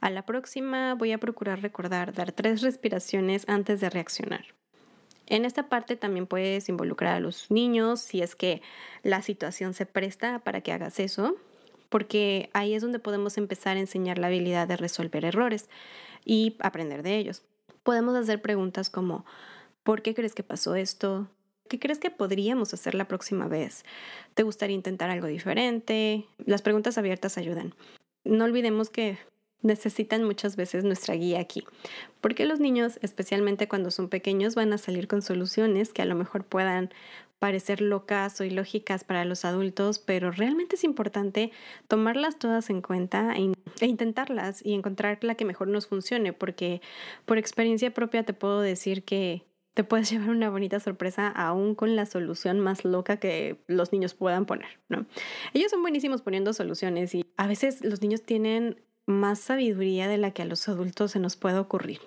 a 0.01 0.09
la 0.09 0.25
próxima 0.25 0.95
voy 0.95 1.11
a 1.13 1.19
procurar 1.19 1.61
recordar 1.61 2.13
dar 2.13 2.31
tres 2.31 2.61
respiraciones 2.61 3.47
antes 3.47 3.79
de 3.79 3.89
reaccionar. 3.89 4.45
En 5.27 5.45
esta 5.45 5.69
parte 5.69 5.95
también 5.95 6.27
puedes 6.27 6.67
involucrar 6.67 7.15
a 7.15 7.19
los 7.21 7.49
niños 7.49 8.01
si 8.01 8.21
es 8.21 8.35
que 8.35 8.61
la 9.03 9.21
situación 9.21 9.73
se 9.73 9.85
presta 9.85 10.39
para 10.39 10.61
que 10.61 10.73
hagas 10.73 10.99
eso, 10.99 11.37
porque 11.87 12.49
ahí 12.53 12.73
es 12.73 12.81
donde 12.81 12.99
podemos 12.99 13.37
empezar 13.37 13.77
a 13.77 13.79
enseñar 13.79 14.17
la 14.17 14.27
habilidad 14.27 14.67
de 14.67 14.75
resolver 14.75 15.23
errores 15.23 15.69
y 16.25 16.57
aprender 16.59 17.03
de 17.03 17.17
ellos. 17.17 17.43
Podemos 17.83 18.15
hacer 18.15 18.41
preguntas 18.41 18.89
como 18.89 19.23
¿por 19.83 20.01
qué 20.01 20.13
crees 20.13 20.35
que 20.35 20.43
pasó 20.43 20.75
esto? 20.75 21.29
¿Qué 21.69 21.79
crees 21.79 21.99
que 21.99 22.09
podríamos 22.09 22.73
hacer 22.73 22.95
la 22.95 23.07
próxima 23.07 23.47
vez? 23.47 23.85
¿Te 24.33 24.43
gustaría 24.43 24.75
intentar 24.75 25.09
algo 25.09 25.27
diferente? 25.27 26.25
Las 26.45 26.61
preguntas 26.61 26.97
abiertas 26.97 27.37
ayudan. 27.37 27.73
No 28.25 28.43
olvidemos 28.43 28.89
que 28.89 29.17
necesitan 29.61 30.23
muchas 30.23 30.55
veces 30.55 30.83
nuestra 30.83 31.15
guía 31.15 31.39
aquí, 31.39 31.65
porque 32.19 32.45
los 32.45 32.59
niños, 32.59 32.99
especialmente 33.01 33.67
cuando 33.67 33.91
son 33.91 34.09
pequeños, 34.09 34.55
van 34.55 34.73
a 34.73 34.77
salir 34.77 35.07
con 35.07 35.21
soluciones 35.21 35.93
que 35.93 36.01
a 36.01 36.05
lo 36.05 36.15
mejor 36.15 36.45
puedan 36.45 36.91
parecer 37.41 37.81
locas 37.81 38.39
o 38.39 38.43
ilógicas 38.43 39.03
para 39.03 39.25
los 39.25 39.45
adultos, 39.45 39.97
pero 39.97 40.29
realmente 40.29 40.75
es 40.75 40.83
importante 40.83 41.51
tomarlas 41.87 42.37
todas 42.37 42.69
en 42.69 42.83
cuenta 42.83 43.33
e, 43.35 43.51
e, 43.79 43.85
intentarlas 43.87 44.63
y 44.63 44.73
encontrar 44.73 45.23
la 45.23 45.33
que 45.33 45.43
mejor 45.43 45.67
nos 45.67 45.87
funcione, 45.87 46.33
porque 46.33 46.81
por 47.25 47.39
experiencia 47.39 47.95
propia 47.95 48.21
te 48.21 48.33
puedo 48.33 48.61
decir 48.61 49.03
que 49.03 49.43
te 49.73 49.83
puedes 49.83 50.09
llevar 50.11 50.29
una 50.29 50.51
bonita 50.51 50.79
sorpresa 50.79 51.29
aún 51.29 51.73
con 51.73 51.95
la 51.95 52.05
solución 52.05 52.59
más 52.59 52.85
loca 52.85 53.17
que 53.17 53.57
los 53.65 53.91
niños 53.91 54.13
puedan 54.13 54.45
poner, 54.45 54.79
¿no? 54.87 55.07
Ellos 55.55 55.71
son 55.71 55.81
buenísimos 55.81 56.21
poniendo 56.21 56.53
soluciones 56.53 57.15
y 57.15 57.25
a 57.37 57.47
veces 57.47 57.83
los 57.83 58.03
niños 58.03 58.21
tienen 58.21 58.79
más 59.05 59.39
sabiduría 59.39 60.07
de 60.07 60.17
la 60.17 60.31
que 60.31 60.41
a 60.41 60.45
los 60.45 60.67
adultos 60.69 61.11
se 61.11 61.19
nos 61.19 61.35
puede 61.35 61.57
ocurrir. 61.59 61.99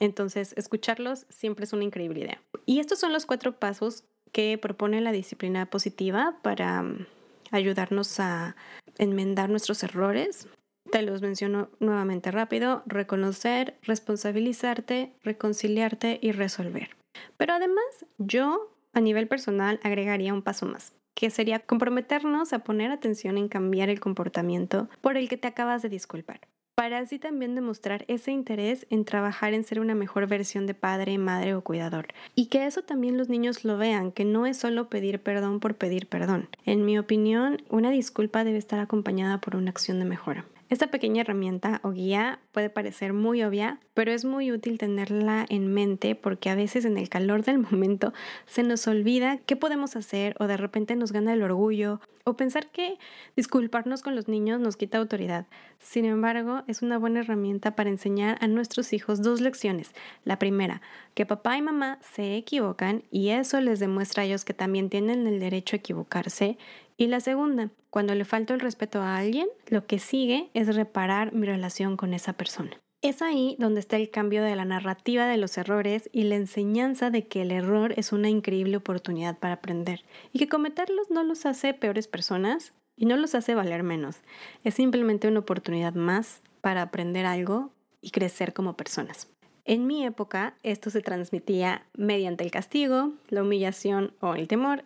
Entonces, 0.00 0.54
escucharlos 0.56 1.26
siempre 1.28 1.64
es 1.64 1.72
una 1.72 1.84
increíble 1.84 2.20
idea. 2.20 2.42
Y 2.66 2.80
estos 2.80 2.98
son 2.98 3.12
los 3.12 3.26
cuatro 3.26 3.58
pasos 3.58 4.04
que 4.32 4.58
propone 4.58 5.00
la 5.00 5.12
disciplina 5.12 5.66
positiva 5.66 6.38
para 6.42 6.82
mm, 6.82 7.06
ayudarnos 7.50 8.18
a 8.18 8.56
enmendar 8.98 9.50
nuestros 9.50 9.82
errores. 9.82 10.48
Te 10.90 11.02
los 11.02 11.22
menciono 11.22 11.70
nuevamente 11.80 12.30
rápido. 12.30 12.82
Reconocer, 12.86 13.78
responsabilizarte, 13.82 15.12
reconciliarte 15.22 16.18
y 16.20 16.32
resolver. 16.32 16.96
Pero 17.36 17.54
además, 17.54 18.06
yo 18.18 18.74
a 18.92 19.00
nivel 19.00 19.28
personal 19.28 19.80
agregaría 19.82 20.34
un 20.34 20.42
paso 20.42 20.66
más 20.66 20.92
que 21.14 21.30
sería 21.30 21.60
comprometernos 21.60 22.52
a 22.52 22.60
poner 22.60 22.90
atención 22.90 23.38
en 23.38 23.48
cambiar 23.48 23.88
el 23.88 24.00
comportamiento 24.00 24.88
por 25.00 25.16
el 25.16 25.28
que 25.28 25.36
te 25.36 25.48
acabas 25.48 25.82
de 25.82 25.88
disculpar 25.88 26.40
para 26.82 26.98
así 26.98 27.20
también 27.20 27.54
demostrar 27.54 28.04
ese 28.08 28.32
interés 28.32 28.86
en 28.90 29.04
trabajar 29.04 29.54
en 29.54 29.62
ser 29.62 29.78
una 29.78 29.94
mejor 29.94 30.26
versión 30.26 30.66
de 30.66 30.74
padre, 30.74 31.16
madre 31.16 31.54
o 31.54 31.62
cuidador. 31.62 32.08
Y 32.34 32.46
que 32.46 32.66
eso 32.66 32.82
también 32.82 33.18
los 33.18 33.28
niños 33.28 33.64
lo 33.64 33.76
vean, 33.76 34.10
que 34.10 34.24
no 34.24 34.46
es 34.46 34.56
solo 34.56 34.88
pedir 34.88 35.20
perdón 35.20 35.60
por 35.60 35.76
pedir 35.76 36.08
perdón. 36.08 36.48
En 36.64 36.84
mi 36.84 36.98
opinión, 36.98 37.62
una 37.68 37.90
disculpa 37.90 38.42
debe 38.42 38.58
estar 38.58 38.80
acompañada 38.80 39.40
por 39.40 39.54
una 39.54 39.70
acción 39.70 39.98
de 39.98 40.06
mejora. 40.06 40.44
Esta 40.72 40.86
pequeña 40.86 41.20
herramienta 41.20 41.82
o 41.84 41.90
guía 41.90 42.38
puede 42.50 42.70
parecer 42.70 43.12
muy 43.12 43.42
obvia, 43.42 43.78
pero 43.92 44.10
es 44.10 44.24
muy 44.24 44.52
útil 44.52 44.78
tenerla 44.78 45.44
en 45.50 45.66
mente 45.66 46.14
porque 46.14 46.48
a 46.48 46.54
veces 46.54 46.86
en 46.86 46.96
el 46.96 47.10
calor 47.10 47.44
del 47.44 47.58
momento 47.70 48.14
se 48.46 48.62
nos 48.62 48.86
olvida 48.86 49.36
qué 49.44 49.54
podemos 49.54 49.96
hacer 49.96 50.34
o 50.40 50.46
de 50.46 50.56
repente 50.56 50.96
nos 50.96 51.12
gana 51.12 51.34
el 51.34 51.42
orgullo 51.42 52.00
o 52.24 52.38
pensar 52.38 52.70
que 52.70 52.96
disculparnos 53.36 54.00
con 54.00 54.16
los 54.16 54.28
niños 54.28 54.60
nos 54.60 54.78
quita 54.78 54.96
autoridad. 54.96 55.46
Sin 55.78 56.06
embargo, 56.06 56.62
es 56.66 56.80
una 56.80 56.96
buena 56.96 57.20
herramienta 57.20 57.76
para 57.76 57.90
enseñar 57.90 58.38
a 58.40 58.46
nuestros 58.46 58.94
hijos 58.94 59.20
dos 59.20 59.42
lecciones. 59.42 59.90
La 60.24 60.38
primera, 60.38 60.80
que 61.12 61.26
papá 61.26 61.58
y 61.58 61.60
mamá 61.60 61.98
se 62.00 62.36
equivocan 62.36 63.02
y 63.10 63.28
eso 63.28 63.60
les 63.60 63.78
demuestra 63.78 64.22
a 64.22 64.26
ellos 64.26 64.46
que 64.46 64.54
también 64.54 64.88
tienen 64.88 65.26
el 65.26 65.38
derecho 65.38 65.76
a 65.76 65.80
equivocarse 65.80 66.56
y 66.96 67.06
la 67.06 67.20
segunda, 67.20 67.70
cuando 67.90 68.14
le 68.14 68.24
falto 68.24 68.54
el 68.54 68.60
respeto 68.60 69.00
a 69.00 69.16
alguien, 69.16 69.48
lo 69.66 69.86
que 69.86 69.98
sigue 69.98 70.50
es 70.54 70.74
reparar 70.74 71.32
mi 71.32 71.46
relación 71.46 71.96
con 71.96 72.14
esa 72.14 72.32
persona. 72.34 72.80
Es 73.02 73.20
ahí 73.20 73.56
donde 73.58 73.80
está 73.80 73.96
el 73.96 74.10
cambio 74.10 74.44
de 74.44 74.54
la 74.54 74.64
narrativa 74.64 75.26
de 75.26 75.36
los 75.36 75.58
errores 75.58 76.08
y 76.12 76.22
la 76.22 76.36
enseñanza 76.36 77.10
de 77.10 77.26
que 77.26 77.42
el 77.42 77.50
error 77.50 77.94
es 77.96 78.12
una 78.12 78.28
increíble 78.28 78.76
oportunidad 78.76 79.38
para 79.38 79.54
aprender 79.54 80.04
y 80.32 80.38
que 80.38 80.48
cometerlos 80.48 81.10
no 81.10 81.24
los 81.24 81.44
hace 81.44 81.74
peores 81.74 82.06
personas 82.06 82.72
y 82.96 83.06
no 83.06 83.16
los 83.16 83.34
hace 83.34 83.56
valer 83.56 83.82
menos. 83.82 84.18
Es 84.62 84.74
simplemente 84.74 85.26
una 85.26 85.40
oportunidad 85.40 85.94
más 85.94 86.42
para 86.60 86.82
aprender 86.82 87.26
algo 87.26 87.72
y 88.00 88.10
crecer 88.10 88.52
como 88.52 88.76
personas. 88.76 89.28
En 89.64 89.86
mi 89.86 90.04
época 90.04 90.54
esto 90.64 90.90
se 90.90 91.02
transmitía 91.02 91.86
mediante 91.96 92.42
el 92.42 92.50
castigo, 92.50 93.12
la 93.28 93.42
humillación 93.42 94.12
o 94.20 94.34
el 94.34 94.48
temor. 94.48 94.84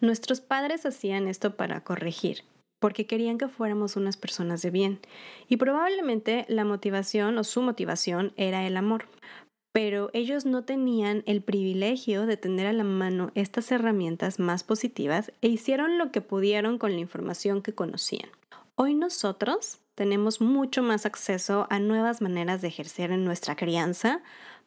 Nuestros 0.00 0.40
padres 0.40 0.84
hacían 0.84 1.28
esto 1.28 1.56
para 1.56 1.84
corregir, 1.84 2.42
porque 2.80 3.06
querían 3.06 3.38
que 3.38 3.46
fuéramos 3.46 3.94
unas 3.94 4.16
personas 4.16 4.62
de 4.62 4.70
bien. 4.70 4.98
Y 5.48 5.58
probablemente 5.58 6.44
la 6.48 6.64
motivación 6.64 7.38
o 7.38 7.44
su 7.44 7.62
motivación 7.62 8.32
era 8.36 8.66
el 8.66 8.76
amor. 8.76 9.06
Pero 9.72 10.10
ellos 10.12 10.44
no 10.44 10.64
tenían 10.64 11.22
el 11.26 11.42
privilegio 11.42 12.26
de 12.26 12.36
tener 12.36 12.66
a 12.66 12.72
la 12.72 12.84
mano 12.84 13.30
estas 13.34 13.70
herramientas 13.70 14.40
más 14.40 14.64
positivas 14.64 15.32
e 15.40 15.48
hicieron 15.48 15.98
lo 15.98 16.10
que 16.10 16.22
pudieron 16.22 16.78
con 16.78 16.92
la 16.92 17.00
información 17.00 17.62
que 17.62 17.74
conocían. 17.74 18.30
Hoy 18.78 18.94
nosotros 18.94 19.78
tenemos 19.94 20.42
mucho 20.42 20.82
más 20.82 21.06
acceso 21.06 21.66
a 21.70 21.78
nuevas 21.78 22.20
maneras 22.20 22.60
de 22.60 22.68
ejercer 22.68 23.10
en 23.10 23.24
nuestra 23.24 23.56
crianza 23.56 24.20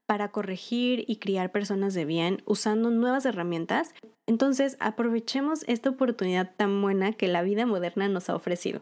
para 0.08 0.32
corregir 0.32 1.06
y 1.08 1.18
criar 1.18 1.52
personas 1.52 1.94
de 1.94 2.06
bien 2.06 2.42
usando 2.46 2.90
nuevas 2.90 3.28
herramientas. 3.28 3.94
Entonces 4.26 4.78
aprovechemos 4.80 5.64
esta 5.68 5.92
oportunidad 5.92 6.56
tan 6.58 6.82
buena 6.82 7.14
que 7.14 7.28
la 7.28 7.44
vida 7.44 7.68
moderna 7.68 8.10
nos 8.10 8.32
ha 8.32 8.36
ofrecido. 8.36 8.82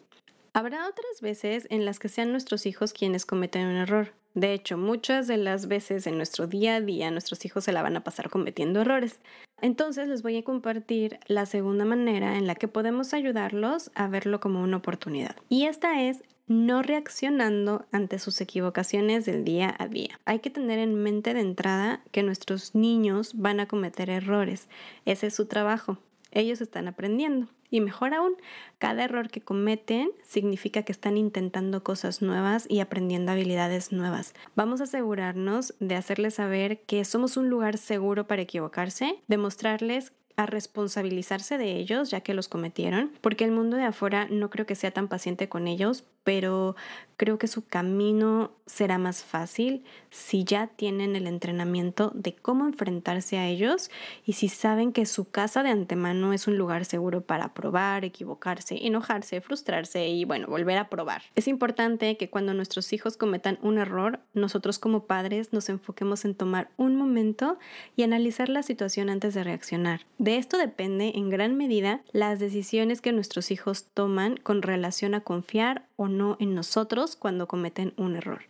Habrá 0.54 0.88
otras 0.88 1.20
veces 1.20 1.68
en 1.72 1.84
las 1.84 2.00
que 2.00 2.08
sean 2.08 2.32
nuestros 2.32 2.66
hijos 2.66 2.94
quienes 2.94 3.26
cometen 3.26 3.68
un 3.68 3.76
error. 3.76 4.14
De 4.34 4.54
hecho, 4.54 4.78
muchas 4.78 5.28
de 5.28 5.36
las 5.36 5.68
veces 5.68 6.08
en 6.08 6.16
nuestro 6.16 6.48
día 6.48 6.76
a 6.76 6.82
día 6.82 7.12
nuestros 7.12 7.44
hijos 7.44 7.66
se 7.66 7.74
la 7.74 7.82
van 7.82 7.98
a 7.98 8.04
pasar 8.06 8.30
cometiendo 8.30 8.80
errores. 8.80 9.20
Entonces 9.62 10.08
les 10.08 10.22
voy 10.22 10.38
a 10.38 10.44
compartir 10.44 11.20
la 11.28 11.46
segunda 11.46 11.86
manera 11.86 12.38
en 12.38 12.48
la 12.48 12.56
que 12.56 12.68
podemos 12.68 13.14
ayudarlos 13.14 13.92
a 13.96 14.08
verlo 14.08 14.40
como 14.40 14.62
una 14.62 14.78
oportunidad. 14.78 15.36
Y 15.50 15.66
esta 15.66 16.04
es 16.04 16.24
no 16.48 16.82
reaccionando 16.82 17.86
ante 17.92 18.20
sus 18.20 18.40
equivocaciones 18.40 19.26
del 19.26 19.44
día 19.44 19.76
a 19.80 19.88
día. 19.88 20.20
Hay 20.26 20.40
que 20.40 20.50
tener 20.50 20.80
en 20.80 20.96
mente 20.96 21.34
de 21.34 21.42
entrada 21.42 22.02
que 22.12 22.24
nuestros 22.24 22.74
niños 22.74 23.34
van 23.36 23.60
a 23.60 23.68
cometer 23.68 24.10
errores. 24.10 24.70
Ese 25.06 25.28
es 25.28 25.36
su 25.36 25.48
trabajo. 25.48 25.98
Ellos 26.32 26.62
están 26.62 26.88
aprendiendo. 26.88 27.48
Y 27.70 27.82
mejor 27.82 28.14
aún, 28.14 28.36
cada 28.78 29.04
error 29.04 29.30
que 29.30 29.42
cometen 29.42 30.10
significa 30.24 30.84
que 30.84 30.92
están 30.92 31.18
intentando 31.18 31.84
cosas 31.84 32.22
nuevas 32.22 32.66
y 32.70 32.80
aprendiendo 32.80 33.32
habilidades 33.32 33.92
nuevas. 33.92 34.34
Vamos 34.56 34.80
a 34.80 34.86
asegurarnos 34.86 35.74
de 35.80 35.96
hacerles 35.96 36.36
saber 36.36 36.82
que 36.82 37.04
somos 37.04 37.36
un 37.36 37.50
lugar 37.50 37.78
seguro 37.78 38.28
para 38.28 38.42
equivocarse, 38.42 39.22
demostrarles 39.28 40.14
a 40.38 40.46
responsabilizarse 40.46 41.58
de 41.58 41.76
ellos 41.78 42.12
ya 42.12 42.22
que 42.22 42.36
los 42.36 42.48
cometieron, 42.48 43.12
porque 43.22 43.44
el 43.44 43.52
mundo 43.52 43.76
de 43.76 43.84
afuera 43.84 44.28
no 44.30 44.50
creo 44.50 44.68
que 44.68 44.76
sea 44.76 44.92
tan 44.92 45.08
paciente 45.08 45.50
con 45.50 45.68
ellos, 45.68 46.06
pero 46.28 46.76
creo 47.16 47.38
que 47.38 47.48
su 47.48 47.66
camino 47.66 48.52
será 48.66 48.98
más 48.98 49.24
fácil 49.24 49.84
si 50.10 50.44
ya 50.44 50.68
tienen 50.68 51.16
el 51.16 51.26
entrenamiento 51.26 52.12
de 52.14 52.36
cómo 52.36 52.66
enfrentarse 52.66 53.38
a 53.38 53.48
ellos 53.48 53.90
y 54.26 54.34
si 54.34 54.50
saben 54.50 54.92
que 54.92 55.06
su 55.06 55.30
casa 55.30 55.64
de 55.64 55.70
antemano 55.70 56.34
es 56.34 56.48
un 56.48 56.58
lugar 56.58 56.86
seguro 56.86 57.22
para 57.22 57.54
probar, 57.54 58.06
equivocarse, 58.06 58.86
enojarse, 58.86 59.42
frustrarse 59.42 60.08
y 60.08 60.26
bueno, 60.26 60.48
volver 60.48 60.78
a 60.78 60.90
probar. 60.90 61.24
Es 61.36 61.48
importante 61.48 62.18
que 62.18 62.30
cuando 62.30 62.54
nuestros 62.54 62.92
hijos 62.94 63.18
cometan 63.18 63.58
un 63.62 63.78
error, 63.78 64.20
nosotros 64.34 64.78
como 64.78 65.06
padres 65.06 65.54
nos 65.54 65.70
enfoquemos 65.70 66.26
en 66.26 66.36
tomar 66.36 66.70
un 66.78 66.98
momento 66.98 67.58
y 67.96 68.04
analizar 68.04 68.50
la 68.50 68.64
situación 68.64 69.10
antes 69.10 69.34
de 69.34 69.44
reaccionar. 69.44 70.02
De 70.18 70.38
esto 70.38 70.58
depende 70.58 71.14
en 71.16 71.30
gran 71.30 71.56
medida 71.56 72.02
las 72.12 72.40
decisiones 72.40 73.02
que 73.02 73.14
nuestros 73.14 73.50
hijos 73.50 73.86
toman 73.94 74.38
con 74.38 74.62
relación 74.62 75.16
a 75.16 75.22
confiar 75.22 75.88
o 75.96 76.08
en 76.40 76.56
nosotros 76.56 77.16
cuando 77.16 77.48
cometen 77.48 77.94
un 77.98 78.16
error. 78.16 78.42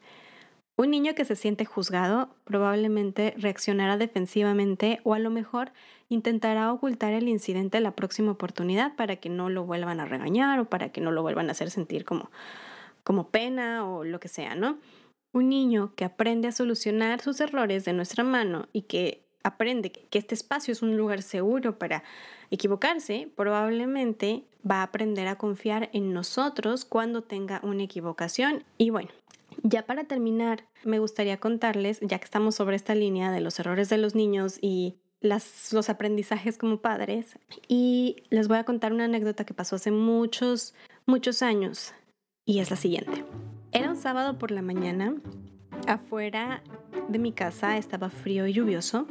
Un 0.79 0.91
niño 0.91 1.15
que 1.15 1.25
se 1.25 1.35
siente 1.35 1.65
juzgado 1.65 2.29
probablemente 2.43 3.33
reaccionará 3.37 3.97
defensivamente 3.97 4.99
o 5.03 5.15
a 5.15 5.19
lo 5.19 5.31
mejor 5.31 5.71
intentará 6.07 6.71
ocultar 6.71 7.13
el 7.13 7.27
incidente 7.27 7.79
la 7.79 7.95
próxima 7.95 8.31
oportunidad 8.31 8.95
para 8.95 9.15
que 9.15 9.29
no 9.29 9.49
lo 9.49 9.65
vuelvan 9.65 9.99
a 9.99 10.05
regañar 10.05 10.59
o 10.59 10.65
para 10.65 10.89
que 10.89 11.01
no 11.01 11.11
lo 11.11 11.23
vuelvan 11.23 11.49
a 11.49 11.53
hacer 11.53 11.71
sentir 11.71 12.05
como, 12.05 12.29
como 13.03 13.29
pena 13.29 13.89
o 13.89 14.03
lo 14.03 14.19
que 14.19 14.27
sea, 14.27 14.53
¿no? 14.53 14.77
Un 15.33 15.49
niño 15.49 15.93
que 15.95 16.05
aprende 16.05 16.47
a 16.47 16.51
solucionar 16.51 17.21
sus 17.21 17.41
errores 17.41 17.83
de 17.83 17.93
nuestra 17.93 18.23
mano 18.23 18.67
y 18.71 18.83
que 18.83 19.25
aprende 19.43 19.91
que 19.91 20.19
este 20.19 20.35
espacio 20.35 20.71
es 20.71 20.83
un 20.83 20.95
lugar 20.95 21.23
seguro 21.23 21.79
para 21.79 22.03
equivocarse, 22.51 23.31
probablemente 23.35 24.43
va 24.69 24.77
a 24.77 24.83
aprender 24.83 25.27
a 25.27 25.37
confiar 25.37 25.89
en 25.93 26.13
nosotros 26.13 26.85
cuando 26.85 27.21
tenga 27.23 27.59
una 27.63 27.83
equivocación. 27.83 28.63
Y 28.77 28.89
bueno, 28.89 29.09
ya 29.63 29.85
para 29.85 30.05
terminar, 30.05 30.65
me 30.83 30.99
gustaría 30.99 31.39
contarles, 31.39 31.99
ya 32.01 32.19
que 32.19 32.25
estamos 32.25 32.55
sobre 32.55 32.75
esta 32.75 32.95
línea 32.95 33.31
de 33.31 33.41
los 33.41 33.59
errores 33.59 33.89
de 33.89 33.97
los 33.97 34.15
niños 34.15 34.59
y 34.61 34.95
los 35.21 35.89
aprendizajes 35.89 36.57
como 36.57 36.77
padres, 36.77 37.37
y 37.67 38.17
les 38.29 38.47
voy 38.47 38.57
a 38.57 38.63
contar 38.63 38.93
una 38.93 39.05
anécdota 39.05 39.45
que 39.45 39.55
pasó 39.55 39.77
hace 39.77 39.89
muchos, 39.89 40.75
muchos 41.07 41.41
años, 41.41 41.93
y 42.45 42.59
es 42.59 42.69
la 42.69 42.77
siguiente. 42.77 43.25
Era 43.71 43.89
un 43.89 43.97
sábado 43.97 44.37
por 44.37 44.51
la 44.51 44.61
mañana, 44.61 45.15
afuera 45.87 46.61
de 47.07 47.19
mi 47.19 47.31
casa 47.31 47.77
estaba 47.77 48.09
frío 48.09 48.47
y 48.47 48.53
lluvioso 48.53 49.07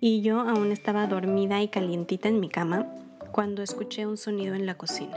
y 0.00 0.22
yo 0.22 0.40
aún 0.40 0.72
estaba 0.72 1.06
dormida 1.06 1.62
y 1.62 1.68
calientita 1.68 2.28
en 2.28 2.40
mi 2.40 2.48
cama 2.48 2.86
cuando 3.36 3.62
escuché 3.62 4.06
un 4.06 4.16
sonido 4.16 4.54
en 4.54 4.64
la 4.64 4.78
cocina. 4.78 5.14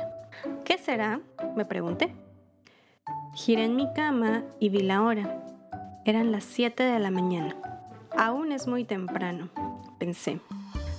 ¿Qué 0.66 0.78
será? 0.78 1.22
me 1.56 1.64
pregunté. 1.64 2.14
Giré 3.34 3.64
en 3.64 3.78
mi 3.78 3.88
cama 3.94 4.44
y 4.60 4.68
vi 4.68 4.82
la 4.82 5.04
hora. 5.04 5.42
Eran 6.04 6.34
las 6.34 6.44
7 6.44 6.84
de 6.84 7.00
la 7.00 7.12
mañana. 7.12 7.56
Aún 8.18 8.52
es 8.52 8.68
muy 8.68 8.84
temprano, 8.84 9.48
pensé. 10.00 10.42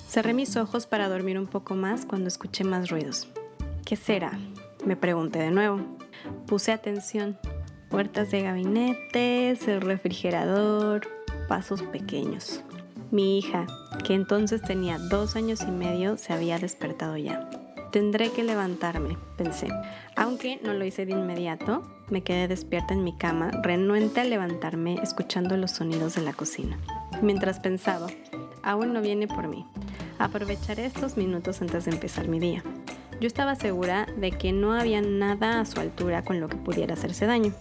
Cerré 0.08 0.32
mis 0.32 0.56
ojos 0.56 0.86
para 0.86 1.10
dormir 1.10 1.38
un 1.38 1.46
poco 1.46 1.74
más 1.74 2.06
cuando 2.06 2.28
escuché 2.28 2.64
más 2.64 2.88
ruidos. 2.88 3.28
¿Qué 3.84 3.96
será? 3.96 4.38
Me 4.86 4.96
pregunté 4.96 5.40
de 5.40 5.50
nuevo. 5.50 5.78
Puse 6.46 6.72
atención. 6.72 7.38
Puertas 7.90 8.30
de 8.30 8.44
gabinetes, 8.44 9.68
el 9.68 9.82
refrigerador, 9.82 11.06
pasos 11.48 11.82
pequeños. 11.82 12.62
Mi 13.10 13.36
hija, 13.36 13.66
que 14.02 14.14
entonces 14.14 14.62
tenía 14.62 14.98
dos 14.98 15.36
años 15.36 15.62
y 15.62 15.70
medio, 15.70 16.16
se 16.16 16.32
había 16.32 16.58
despertado 16.58 17.16
ya. 17.16 17.48
Tendré 17.90 18.30
que 18.30 18.44
levantarme, 18.44 19.18
pensé. 19.36 19.68
Aunque 20.14 20.60
no 20.62 20.74
lo 20.74 20.84
hice 20.84 21.06
de 21.06 21.12
inmediato, 21.12 21.82
me 22.08 22.22
quedé 22.22 22.46
despierta 22.46 22.94
en 22.94 23.02
mi 23.02 23.16
cama, 23.16 23.50
renuente 23.62 24.20
a 24.20 24.24
levantarme, 24.24 25.00
escuchando 25.02 25.56
los 25.56 25.72
sonidos 25.72 26.14
de 26.14 26.22
la 26.22 26.32
cocina. 26.32 26.78
Mientras 27.20 27.58
pensaba, 27.58 28.06
aún 28.62 28.92
no 28.92 29.02
viene 29.02 29.26
por 29.26 29.48
mí. 29.48 29.66
Aprovecharé 30.18 30.86
estos 30.86 31.16
minutos 31.16 31.60
antes 31.62 31.86
de 31.86 31.90
empezar 31.90 32.28
mi 32.28 32.38
día. 32.38 32.62
Yo 33.20 33.26
estaba 33.26 33.54
segura 33.56 34.06
de 34.16 34.30
que 34.30 34.52
no 34.52 34.72
había 34.72 35.02
nada 35.02 35.60
a 35.60 35.64
su 35.64 35.80
altura 35.80 36.24
con 36.24 36.40
lo 36.40 36.48
que 36.48 36.56
pudiera 36.56 36.94
hacerse 36.94 37.26
daño. 37.26 37.52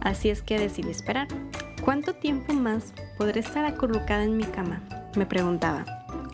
Así 0.00 0.30
es 0.30 0.42
que 0.42 0.58
decidí 0.58 0.90
esperar. 0.90 1.28
¿Cuánto 1.84 2.14
tiempo 2.14 2.54
más 2.54 2.94
podré 3.18 3.40
estar 3.40 3.64
acurrucada 3.66 4.24
en 4.24 4.36
mi 4.36 4.44
cama? 4.44 4.82
Me 5.16 5.26
preguntaba. 5.26 5.84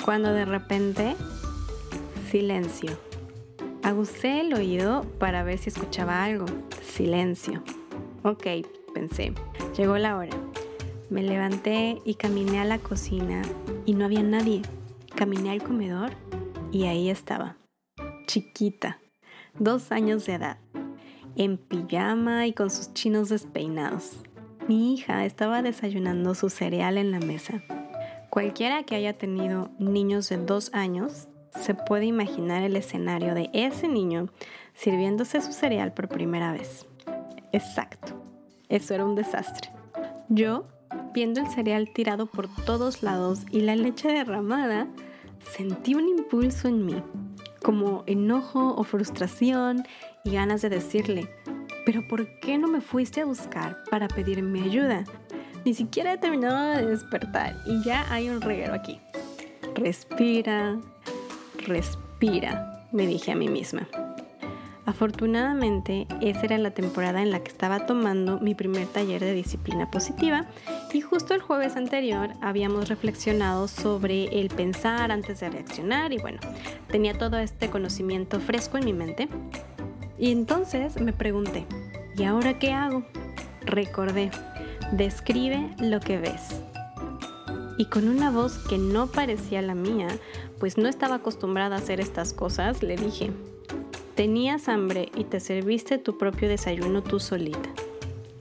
Cuando 0.05 0.33
de 0.33 0.45
repente, 0.45 1.17
silencio. 2.31 2.99
Aguzé 3.83 4.41
el 4.41 4.55
oído 4.55 5.03
para 5.19 5.43
ver 5.43 5.59
si 5.59 5.69
escuchaba 5.69 6.25
algo. 6.25 6.47
Silencio. 6.83 7.63
Ok, 8.23 8.47
pensé. 8.95 9.35
Llegó 9.77 9.99
la 9.99 10.17
hora. 10.17 10.37
Me 11.11 11.23
levanté 11.23 12.01
y 12.05 12.15
caminé 12.15 12.61
a 12.61 12.65
la 12.65 12.79
cocina 12.79 13.43
y 13.85 13.95
no 13.95 14.05
había 14.05 14.23
nadie. 14.23 14.63
Caminé 15.15 15.51
al 15.51 15.63
comedor 15.63 16.13
y 16.73 16.85
ahí 16.85 17.11
estaba. 17.11 17.57
Chiquita, 18.27 19.01
dos 19.59 19.93
años 19.93 20.25
de 20.27 20.35
edad, 20.35 20.59
en 21.37 21.59
pijama 21.59 22.47
y 22.47 22.53
con 22.53 22.71
sus 22.71 22.95
chinos 22.95 23.29
despeinados. 23.29 24.19
Mi 24.69 24.95
hija 24.95 25.25
estaba 25.25 25.63
desayunando 25.63 26.35
su 26.35 26.49
cereal 26.49 26.97
en 26.97 27.11
la 27.11 27.19
mesa. 27.19 27.63
Cualquiera 28.31 28.85
que 28.85 28.95
haya 28.95 29.19
tenido 29.19 29.71
niños 29.81 30.29
de 30.29 30.37
dos 30.37 30.73
años 30.73 31.27
se 31.61 31.75
puede 31.75 32.05
imaginar 32.05 32.63
el 32.63 32.77
escenario 32.77 33.35
de 33.35 33.51
ese 33.53 33.89
niño 33.89 34.29
sirviéndose 34.73 35.41
su 35.41 35.53
cereal 35.53 35.93
por 35.93 36.09
primera 36.09 36.53
vez. 36.53 36.87
Exacto, 37.51 38.23
eso 38.69 38.95
era 38.95 39.05
un 39.05 39.17
desastre. 39.17 39.73
Yo, 40.29 40.69
viendo 41.13 41.41
el 41.41 41.49
cereal 41.49 41.91
tirado 41.93 42.27
por 42.27 42.49
todos 42.65 43.03
lados 43.03 43.41
y 43.51 43.63
la 43.63 43.75
leche 43.75 44.13
derramada, 44.13 44.87
sentí 45.41 45.97
un 45.97 46.09
impulso 46.09 46.69
en 46.69 46.87
mí, 46.87 47.03
como 47.65 48.05
enojo 48.07 48.77
o 48.77 48.85
frustración 48.85 49.85
y 50.25 50.35
ganas 50.35 50.63
de 50.63 50.69
decirle, 50.69 51.29
pero 51.85 52.07
¿por 52.07 52.39
qué 52.39 52.59
no 52.59 52.69
me 52.69 52.81
fuiste 52.81 53.23
a 53.23 53.25
buscar 53.25 53.79
para 53.91 54.07
pedirme 54.07 54.63
ayuda? 54.63 55.03
Ni 55.65 55.75
siquiera 55.75 56.13
he 56.13 56.19
terminado 56.19 56.77
de 56.77 56.87
despertar 56.87 57.57
y 57.67 57.83
ya 57.83 58.07
hay 58.13 58.29
un 58.29 58.41
reguero 58.41 58.75
aquí. 58.75 59.01
Respira, 59.75 60.79
respira, 61.67 62.87
me 62.93 63.07
dije 63.07 63.33
a 63.33 63.37
mí 63.37 63.49
misma. 63.49 63.89
Afortunadamente, 64.87 66.09
esa 66.21 66.47
era 66.47 66.59
la 66.59 66.73
temporada 66.73 67.23
en 67.23 67.31
la 67.31 67.41
que 67.41 67.51
estaba 67.51 67.87
tomando 67.87 68.41
mi 68.41 68.57
primer 68.57 68.89
taller 68.89 69.21
de 69.21 69.35
disciplina 69.35 69.91
positiva 69.91 70.47
y 70.93 71.01
justo 71.01 71.33
el 71.33 71.43
jueves 71.43 71.77
anterior 71.77 72.31
habíamos 72.41 72.89
reflexionado 72.89 73.69
sobre 73.69 74.41
el 74.41 74.49
pensar 74.49 75.13
antes 75.13 75.39
de 75.41 75.51
reaccionar 75.51 76.13
y 76.13 76.19
bueno, 76.19 76.41
tenía 76.89 77.17
todo 77.17 77.39
este 77.39 77.71
conocimiento 77.71 78.41
fresco 78.41 78.79
en 78.79 78.85
mi 78.85 78.93
mente. 78.93 79.29
Y 80.19 80.33
entonces 80.33 81.01
me 81.01 81.13
pregunté, 81.13 81.67
¿y 82.17 82.25
ahora 82.25 82.59
qué 82.59 82.73
hago? 82.73 83.05
Recordé, 83.65 84.31
describe 84.93 85.75
lo 85.79 86.01
que 86.01 86.19
ves 86.19 86.63
y 87.81 87.87
con 87.87 88.09
una 88.09 88.31
voz 88.31 88.59
que 88.59 88.77
no 88.77 89.07
parecía 89.07 89.63
la 89.63 89.75
mía, 89.75 90.09
pues 90.59 90.77
no 90.77 90.87
estaba 90.87 91.15
acostumbrada 91.15 91.77
a 91.77 91.79
hacer 91.79 91.99
estas 91.99 92.35
cosas, 92.35 92.83
le 92.83 92.95
dije, 92.95 93.31
tenías 94.15 94.69
hambre 94.69 95.09
y 95.17 95.25
te 95.25 95.41
serviste 95.41 95.97
tu 95.97 96.19
propio 96.19 96.47
desayuno 96.47 97.03
tú 97.03 97.19
solita. 97.19 97.71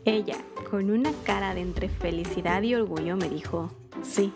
Ella, 0.04 0.36
con 0.70 0.92
una 0.92 1.14
cara 1.24 1.54
de 1.54 1.62
entre 1.62 1.88
felicidad 1.88 2.64
y 2.64 2.76
orgullo, 2.76 3.16
me 3.16 3.30
dijo, 3.30 3.72
sí. 4.02 4.34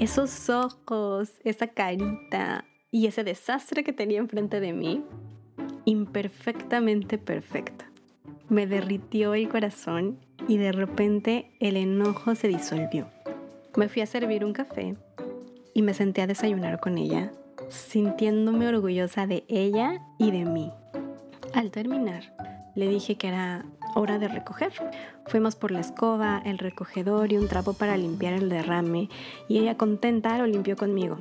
Esos 0.00 0.50
ojos, 0.50 1.34
esa 1.44 1.68
carita 1.68 2.64
y 2.90 3.06
ese 3.06 3.22
desastre 3.22 3.84
que 3.84 3.92
tenía 3.92 4.18
enfrente 4.18 4.58
de 4.58 4.72
mí, 4.72 5.04
imperfectamente 5.84 7.18
perfecta. 7.18 7.88
Me 8.48 8.66
derritió 8.66 9.34
el 9.34 9.48
corazón 9.48 10.25
y 10.48 10.58
de 10.58 10.72
repente 10.72 11.50
el 11.60 11.76
enojo 11.76 12.34
se 12.34 12.48
disolvió. 12.48 13.08
Me 13.76 13.88
fui 13.88 14.02
a 14.02 14.06
servir 14.06 14.44
un 14.44 14.52
café 14.52 14.96
y 15.74 15.82
me 15.82 15.94
senté 15.94 16.22
a 16.22 16.26
desayunar 16.26 16.80
con 16.80 16.98
ella, 16.98 17.32
sintiéndome 17.68 18.68
orgullosa 18.68 19.26
de 19.26 19.44
ella 19.48 20.00
y 20.18 20.30
de 20.30 20.44
mí. 20.44 20.72
Al 21.52 21.70
terminar, 21.70 22.34
le 22.74 22.88
dije 22.88 23.16
que 23.16 23.28
era 23.28 23.64
hora 23.94 24.18
de 24.18 24.28
recoger. 24.28 24.72
Fuimos 25.26 25.56
por 25.56 25.70
la 25.70 25.80
escoba, 25.80 26.40
el 26.44 26.58
recogedor 26.58 27.32
y 27.32 27.38
un 27.38 27.48
trapo 27.48 27.72
para 27.72 27.96
limpiar 27.96 28.34
el 28.34 28.48
derrame 28.48 29.08
y 29.48 29.58
ella 29.58 29.76
contenta 29.76 30.38
lo 30.38 30.46
limpió 30.46 30.76
conmigo. 30.76 31.18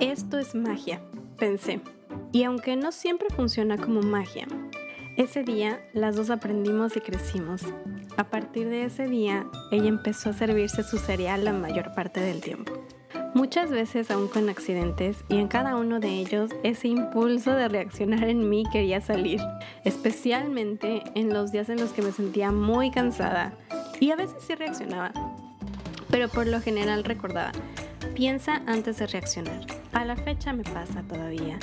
Esto 0.00 0.38
es 0.38 0.54
magia, 0.54 1.00
pensé. 1.38 1.80
Y 2.32 2.44
aunque 2.44 2.76
no 2.76 2.92
siempre 2.92 3.28
funciona 3.30 3.76
como 3.78 4.00
magia, 4.02 4.46
ese 5.16 5.42
día 5.42 5.80
las 5.94 6.16
dos 6.16 6.30
aprendimos 6.30 6.96
y 6.96 7.00
crecimos. 7.00 7.62
A 8.16 8.24
partir 8.24 8.68
de 8.70 8.84
ese 8.84 9.06
día, 9.06 9.46
ella 9.70 9.88
empezó 9.88 10.30
a 10.30 10.32
servirse 10.32 10.82
su 10.82 10.98
cereal 10.98 11.44
la 11.44 11.52
mayor 11.52 11.94
parte 11.94 12.20
del 12.20 12.40
tiempo. 12.40 12.72
Muchas 13.34 13.70
veces 13.70 14.10
aún 14.10 14.28
con 14.28 14.48
accidentes 14.48 15.18
y 15.28 15.36
en 15.36 15.48
cada 15.48 15.76
uno 15.76 16.00
de 16.00 16.08
ellos 16.08 16.50
ese 16.62 16.88
impulso 16.88 17.52
de 17.52 17.68
reaccionar 17.68 18.24
en 18.24 18.48
mí 18.48 18.64
quería 18.72 19.02
salir, 19.02 19.42
especialmente 19.84 21.02
en 21.14 21.34
los 21.34 21.52
días 21.52 21.68
en 21.68 21.78
los 21.78 21.90
que 21.90 22.00
me 22.00 22.12
sentía 22.12 22.50
muy 22.50 22.90
cansada 22.90 23.52
y 24.00 24.10
a 24.10 24.16
veces 24.16 24.42
sí 24.46 24.54
reaccionaba, 24.54 25.12
pero 26.10 26.30
por 26.30 26.46
lo 26.46 26.62
general 26.62 27.04
recordaba, 27.04 27.52
piensa 28.14 28.62
antes 28.66 28.96
de 28.96 29.06
reaccionar. 29.08 29.66
A 29.92 30.06
la 30.06 30.16
fecha 30.16 30.54
me 30.54 30.64
pasa 30.64 31.02
todavía. 31.02 31.58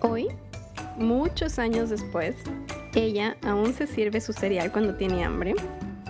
Hoy 0.00 0.28
muchos 0.98 1.58
años 1.58 1.88
después, 1.88 2.36
ella 2.94 3.36
aún 3.42 3.72
se 3.72 3.86
sirve 3.86 4.20
su 4.20 4.32
cereal 4.32 4.72
cuando 4.72 4.94
tiene 4.94 5.24
hambre 5.24 5.54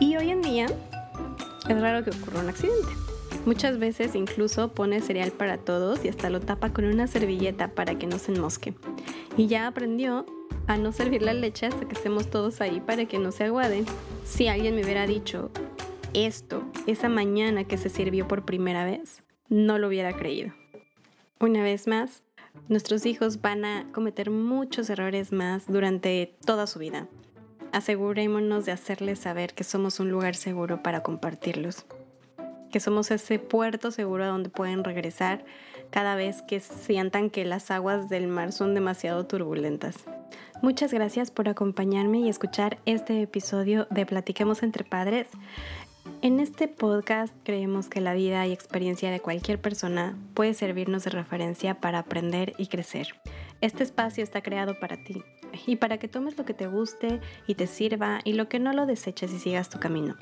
y 0.00 0.16
hoy 0.16 0.30
en 0.30 0.42
día 0.42 0.66
es 1.68 1.80
raro 1.80 2.02
que 2.04 2.10
ocurra 2.10 2.40
un 2.40 2.48
accidente. 2.48 2.88
Muchas 3.46 3.78
veces 3.78 4.14
incluso 4.14 4.72
pone 4.72 5.00
cereal 5.00 5.30
para 5.30 5.58
todos 5.58 6.04
y 6.04 6.08
hasta 6.08 6.30
lo 6.30 6.40
tapa 6.40 6.72
con 6.72 6.84
una 6.84 7.06
servilleta 7.06 7.68
para 7.68 7.98
que 7.98 8.06
no 8.06 8.18
se 8.18 8.32
enmosque. 8.32 8.74
Y 9.36 9.46
ya 9.46 9.66
aprendió 9.66 10.26
a 10.66 10.76
no 10.76 10.92
servir 10.92 11.22
la 11.22 11.32
leche 11.32 11.66
hasta 11.66 11.86
que 11.86 11.94
estemos 11.94 12.30
todos 12.30 12.60
ahí 12.60 12.80
para 12.80 13.06
que 13.06 13.18
no 13.18 13.32
se 13.32 13.44
aguade. 13.44 13.84
Si 14.24 14.48
alguien 14.48 14.74
me 14.74 14.84
hubiera 14.84 15.06
dicho 15.06 15.50
esto 16.12 16.64
esa 16.86 17.08
mañana 17.08 17.64
que 17.64 17.78
se 17.78 17.88
sirvió 17.88 18.28
por 18.28 18.44
primera 18.44 18.84
vez, 18.84 19.22
no 19.48 19.78
lo 19.78 19.88
hubiera 19.88 20.12
creído. 20.12 20.52
Una 21.38 21.62
vez 21.62 21.86
más, 21.86 22.22
Nuestros 22.68 23.06
hijos 23.06 23.40
van 23.40 23.64
a 23.64 23.86
cometer 23.92 24.30
muchos 24.30 24.90
errores 24.90 25.32
más 25.32 25.66
durante 25.66 26.34
toda 26.44 26.66
su 26.66 26.78
vida. 26.78 27.08
Asegurémonos 27.72 28.64
de 28.64 28.72
hacerles 28.72 29.18
saber 29.20 29.54
que 29.54 29.64
somos 29.64 30.00
un 30.00 30.10
lugar 30.10 30.34
seguro 30.34 30.82
para 30.82 31.02
compartirlos, 31.02 31.86
que 32.70 32.80
somos 32.80 33.10
ese 33.10 33.38
puerto 33.38 33.90
seguro 33.90 34.24
a 34.24 34.28
donde 34.28 34.50
pueden 34.50 34.84
regresar 34.84 35.44
cada 35.90 36.14
vez 36.14 36.42
que 36.42 36.60
sientan 36.60 37.30
que 37.30 37.44
las 37.44 37.70
aguas 37.70 38.08
del 38.08 38.28
mar 38.28 38.52
son 38.52 38.74
demasiado 38.74 39.26
turbulentas. 39.26 40.04
Muchas 40.62 40.92
gracias 40.92 41.30
por 41.30 41.48
acompañarme 41.48 42.18
y 42.20 42.28
escuchar 42.28 42.78
este 42.84 43.22
episodio 43.22 43.86
de 43.90 44.04
Platiquemos 44.04 44.62
entre 44.62 44.84
Padres. 44.84 45.26
En 46.23 46.38
este 46.38 46.68
podcast 46.68 47.35
creemos 47.44 47.88
que 47.88 48.01
la 48.01 48.14
vida 48.14 48.46
y 48.46 48.53
experiencia 48.53 49.11
de 49.11 49.20
cualquier 49.20 49.61
persona 49.61 50.16
puede 50.35 50.53
servirnos 50.55 51.05
de 51.05 51.11
referencia 51.11 51.81
para 51.81 52.01
aprender 52.01 52.55
y 52.59 52.66
crecer. 52.66 53.09
Este 53.61 53.83
espacio 53.83 54.23
está 54.23 54.42
creado 54.42 54.79
para 54.79 55.03
ti 55.03 55.23
y 55.66 55.77
para 55.77 55.99
que 55.99 56.09
tomes 56.09 56.37
lo 56.37 56.44
que 56.44 56.55
te 56.55 56.66
guste 56.66 57.20
y 57.46 57.55
te 57.55 57.66
sirva 57.66 58.20
y 58.25 58.35
lo 58.35 58.49
que 58.49 58.59
no 58.59 58.73
lo 58.73 58.87
deseches 58.87 59.33
y 59.33 59.38
sigas 59.38 59.70
tu 59.70 59.79
camino. 59.79 60.16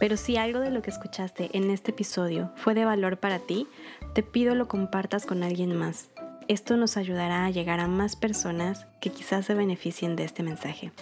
Pero 0.00 0.16
si 0.16 0.36
algo 0.36 0.60
de 0.60 0.70
lo 0.70 0.82
que 0.82 0.90
escuchaste 0.90 1.50
en 1.52 1.70
este 1.70 1.90
episodio 1.90 2.50
fue 2.56 2.74
de 2.74 2.84
valor 2.84 3.18
para 3.18 3.38
ti, 3.38 3.66
te 4.14 4.22
pido 4.22 4.54
lo 4.54 4.68
compartas 4.68 5.26
con 5.26 5.42
alguien 5.42 5.76
más. 5.76 6.10
Esto 6.48 6.76
nos 6.76 6.96
ayudará 6.96 7.46
a 7.46 7.50
llegar 7.50 7.80
a 7.80 7.88
más 7.88 8.16
personas 8.16 8.86
que 9.00 9.10
quizás 9.10 9.46
se 9.46 9.54
beneficien 9.54 10.16
de 10.16 10.24
este 10.24 10.42
mensaje. 10.42 10.92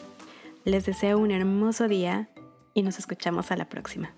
Les 0.64 0.86
deseo 0.86 1.18
un 1.18 1.32
hermoso 1.32 1.88
día 1.88 2.28
y 2.74 2.82
nos 2.82 2.98
escuchamos 2.98 3.50
a 3.50 3.56
la 3.56 3.68
próxima. 3.68 4.14